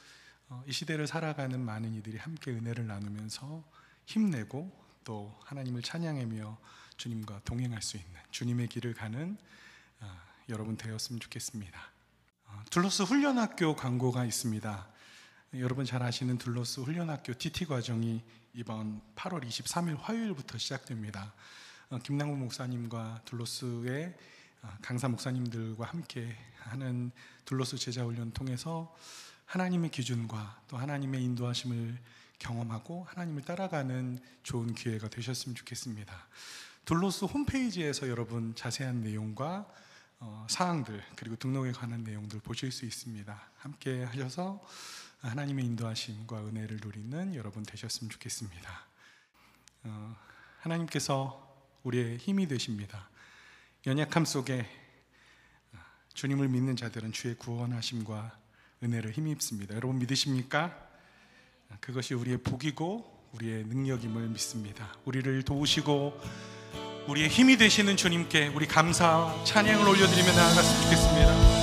[0.50, 3.64] 어, 이 시대를 살아가는 많은 이들이 함께 은혜를 나누면서
[4.06, 6.58] 힘내고 또 하나님을 찬양하며
[6.98, 9.38] 주님과 동행할 수 있는 주님의 길을 가는
[10.00, 10.18] 어,
[10.50, 11.80] 여러분 되었으면 좋겠습니다.
[12.46, 14.88] 어, 둘로스 훈련학교 광고가 있습니다.
[15.56, 18.24] 여러분 잘 아시는 둘로스 훈련학교 TT 과정이
[18.54, 21.34] 이번 8월 23일 화요일부터 시작됩니다.
[21.90, 24.16] 어, 김남국 목사님과 둘로스의
[24.64, 27.12] 어, 강사 목사님들과 함께 하는
[27.46, 28.96] 둘로스 제자 훈련 통해서
[29.46, 32.00] 하나님의 기준과 또 하나님의 인도하심을
[32.44, 36.28] 경험하고 하나님을 따라가는 좋은 기회가 되셨으면 좋겠습니다.
[36.86, 39.66] 둘로스 홈페이지에서 여러분 자세한 내용과
[40.20, 43.42] 어, 사항들 그리고 등록에 관한 내용들 보실 수 있습니다.
[43.58, 44.62] 함께 하셔서
[45.22, 48.86] 하나님의 인도하심과 은혜를 누리는 여러분 되셨으면 좋겠습니다.
[49.86, 50.16] 어,
[50.60, 51.40] 하나님께서
[51.84, 53.10] 우리의 힘이 되십니다.
[53.86, 54.66] 연약함 속에
[56.14, 58.38] 주님을 믿는 자들은 주의 구원하심과
[58.84, 59.76] 은혜를 힘입습니다.
[59.76, 60.83] 여러분 믿으십니까?
[61.80, 64.94] 그것이 우리의 복이고 우리의 능력임을 믿습니다.
[65.06, 66.20] 우리를 도우시고
[67.08, 71.63] 우리의 힘이 되시는 주님께 우리 감사 찬양을 올려드리며 나아갔으면 좋겠습니다.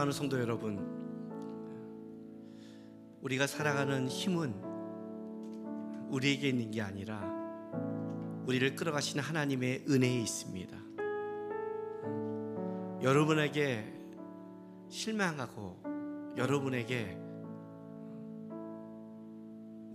[0.00, 0.78] 사랑하는 성도 여러분,
[3.20, 4.54] 우리가 살아가는 힘은
[6.08, 7.20] 우리에게 있는 게 아니라
[8.46, 10.74] 우리를 끌어가시는 하나님의 은혜에 있습니다.
[13.02, 13.92] 여러분에게
[14.88, 15.82] 실망하고
[16.38, 17.18] 여러분에게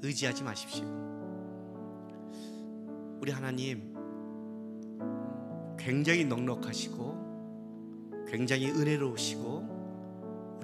[0.03, 0.85] 의지하지 마십시오.
[3.21, 3.91] 우리 하나님
[5.79, 9.74] 굉장히 넉넉하시고 굉장히 은혜로우시고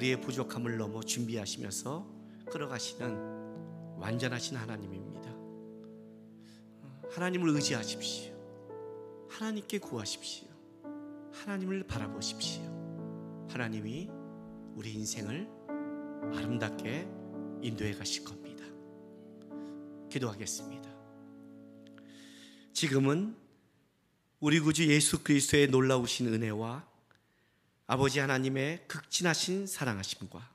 [0.01, 2.07] 우리의 부족함을 넘어 준비하시면서
[2.51, 5.29] 끌어가시는 완전하신 하나님입니다.
[7.11, 8.33] 하나님을 의지하십시오.
[9.29, 10.47] 하나님께 구하십시오.
[11.33, 12.63] 하나님을 바라보십시오.
[13.51, 14.09] 하나님이
[14.75, 15.47] 우리 인생을
[16.33, 17.07] 아름답게
[17.61, 18.65] 인도해 가실 겁니다.
[20.09, 20.89] 기도하겠습니다.
[22.73, 23.35] 지금은
[24.39, 26.90] 우리 구주 예수 그리스도의 놀라우신 은혜와
[27.93, 30.49] 아버지 하나님의 극진하신 사랑하심과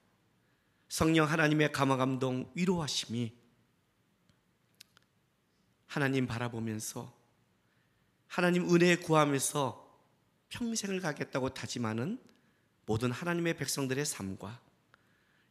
[0.89, 3.31] 성령 하나님의 감화감동 위로하심이
[5.87, 7.15] 하나님 바라보면서
[8.27, 10.01] 하나님 은혜 구하면서
[10.49, 12.19] 평생을 가겠다고 다짐하는
[12.87, 14.59] 모든 하나님의 백성들의 삶과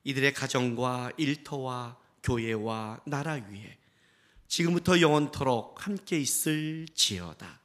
[0.05, 3.77] 이들의 가정과 일터와 교회와 나라 위에
[4.47, 7.64] 지금부터 영원토록 함께 있을지어다.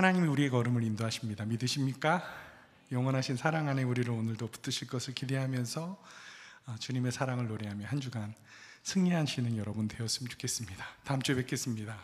[0.00, 1.44] 하나님이 우리의 걸음을 인도하십니다.
[1.44, 2.24] 믿으십니까?
[2.90, 6.02] 영원하신 사랑 안에 우리를 오늘도 붙드실 것을 기대하면서
[6.68, 8.34] 어, 주님의 사랑을 노래하며 한 주간
[8.82, 10.86] 승리하시는 여러분 되었으면 좋겠습니다.
[11.04, 11.98] 다음 주에 뵙겠습니다.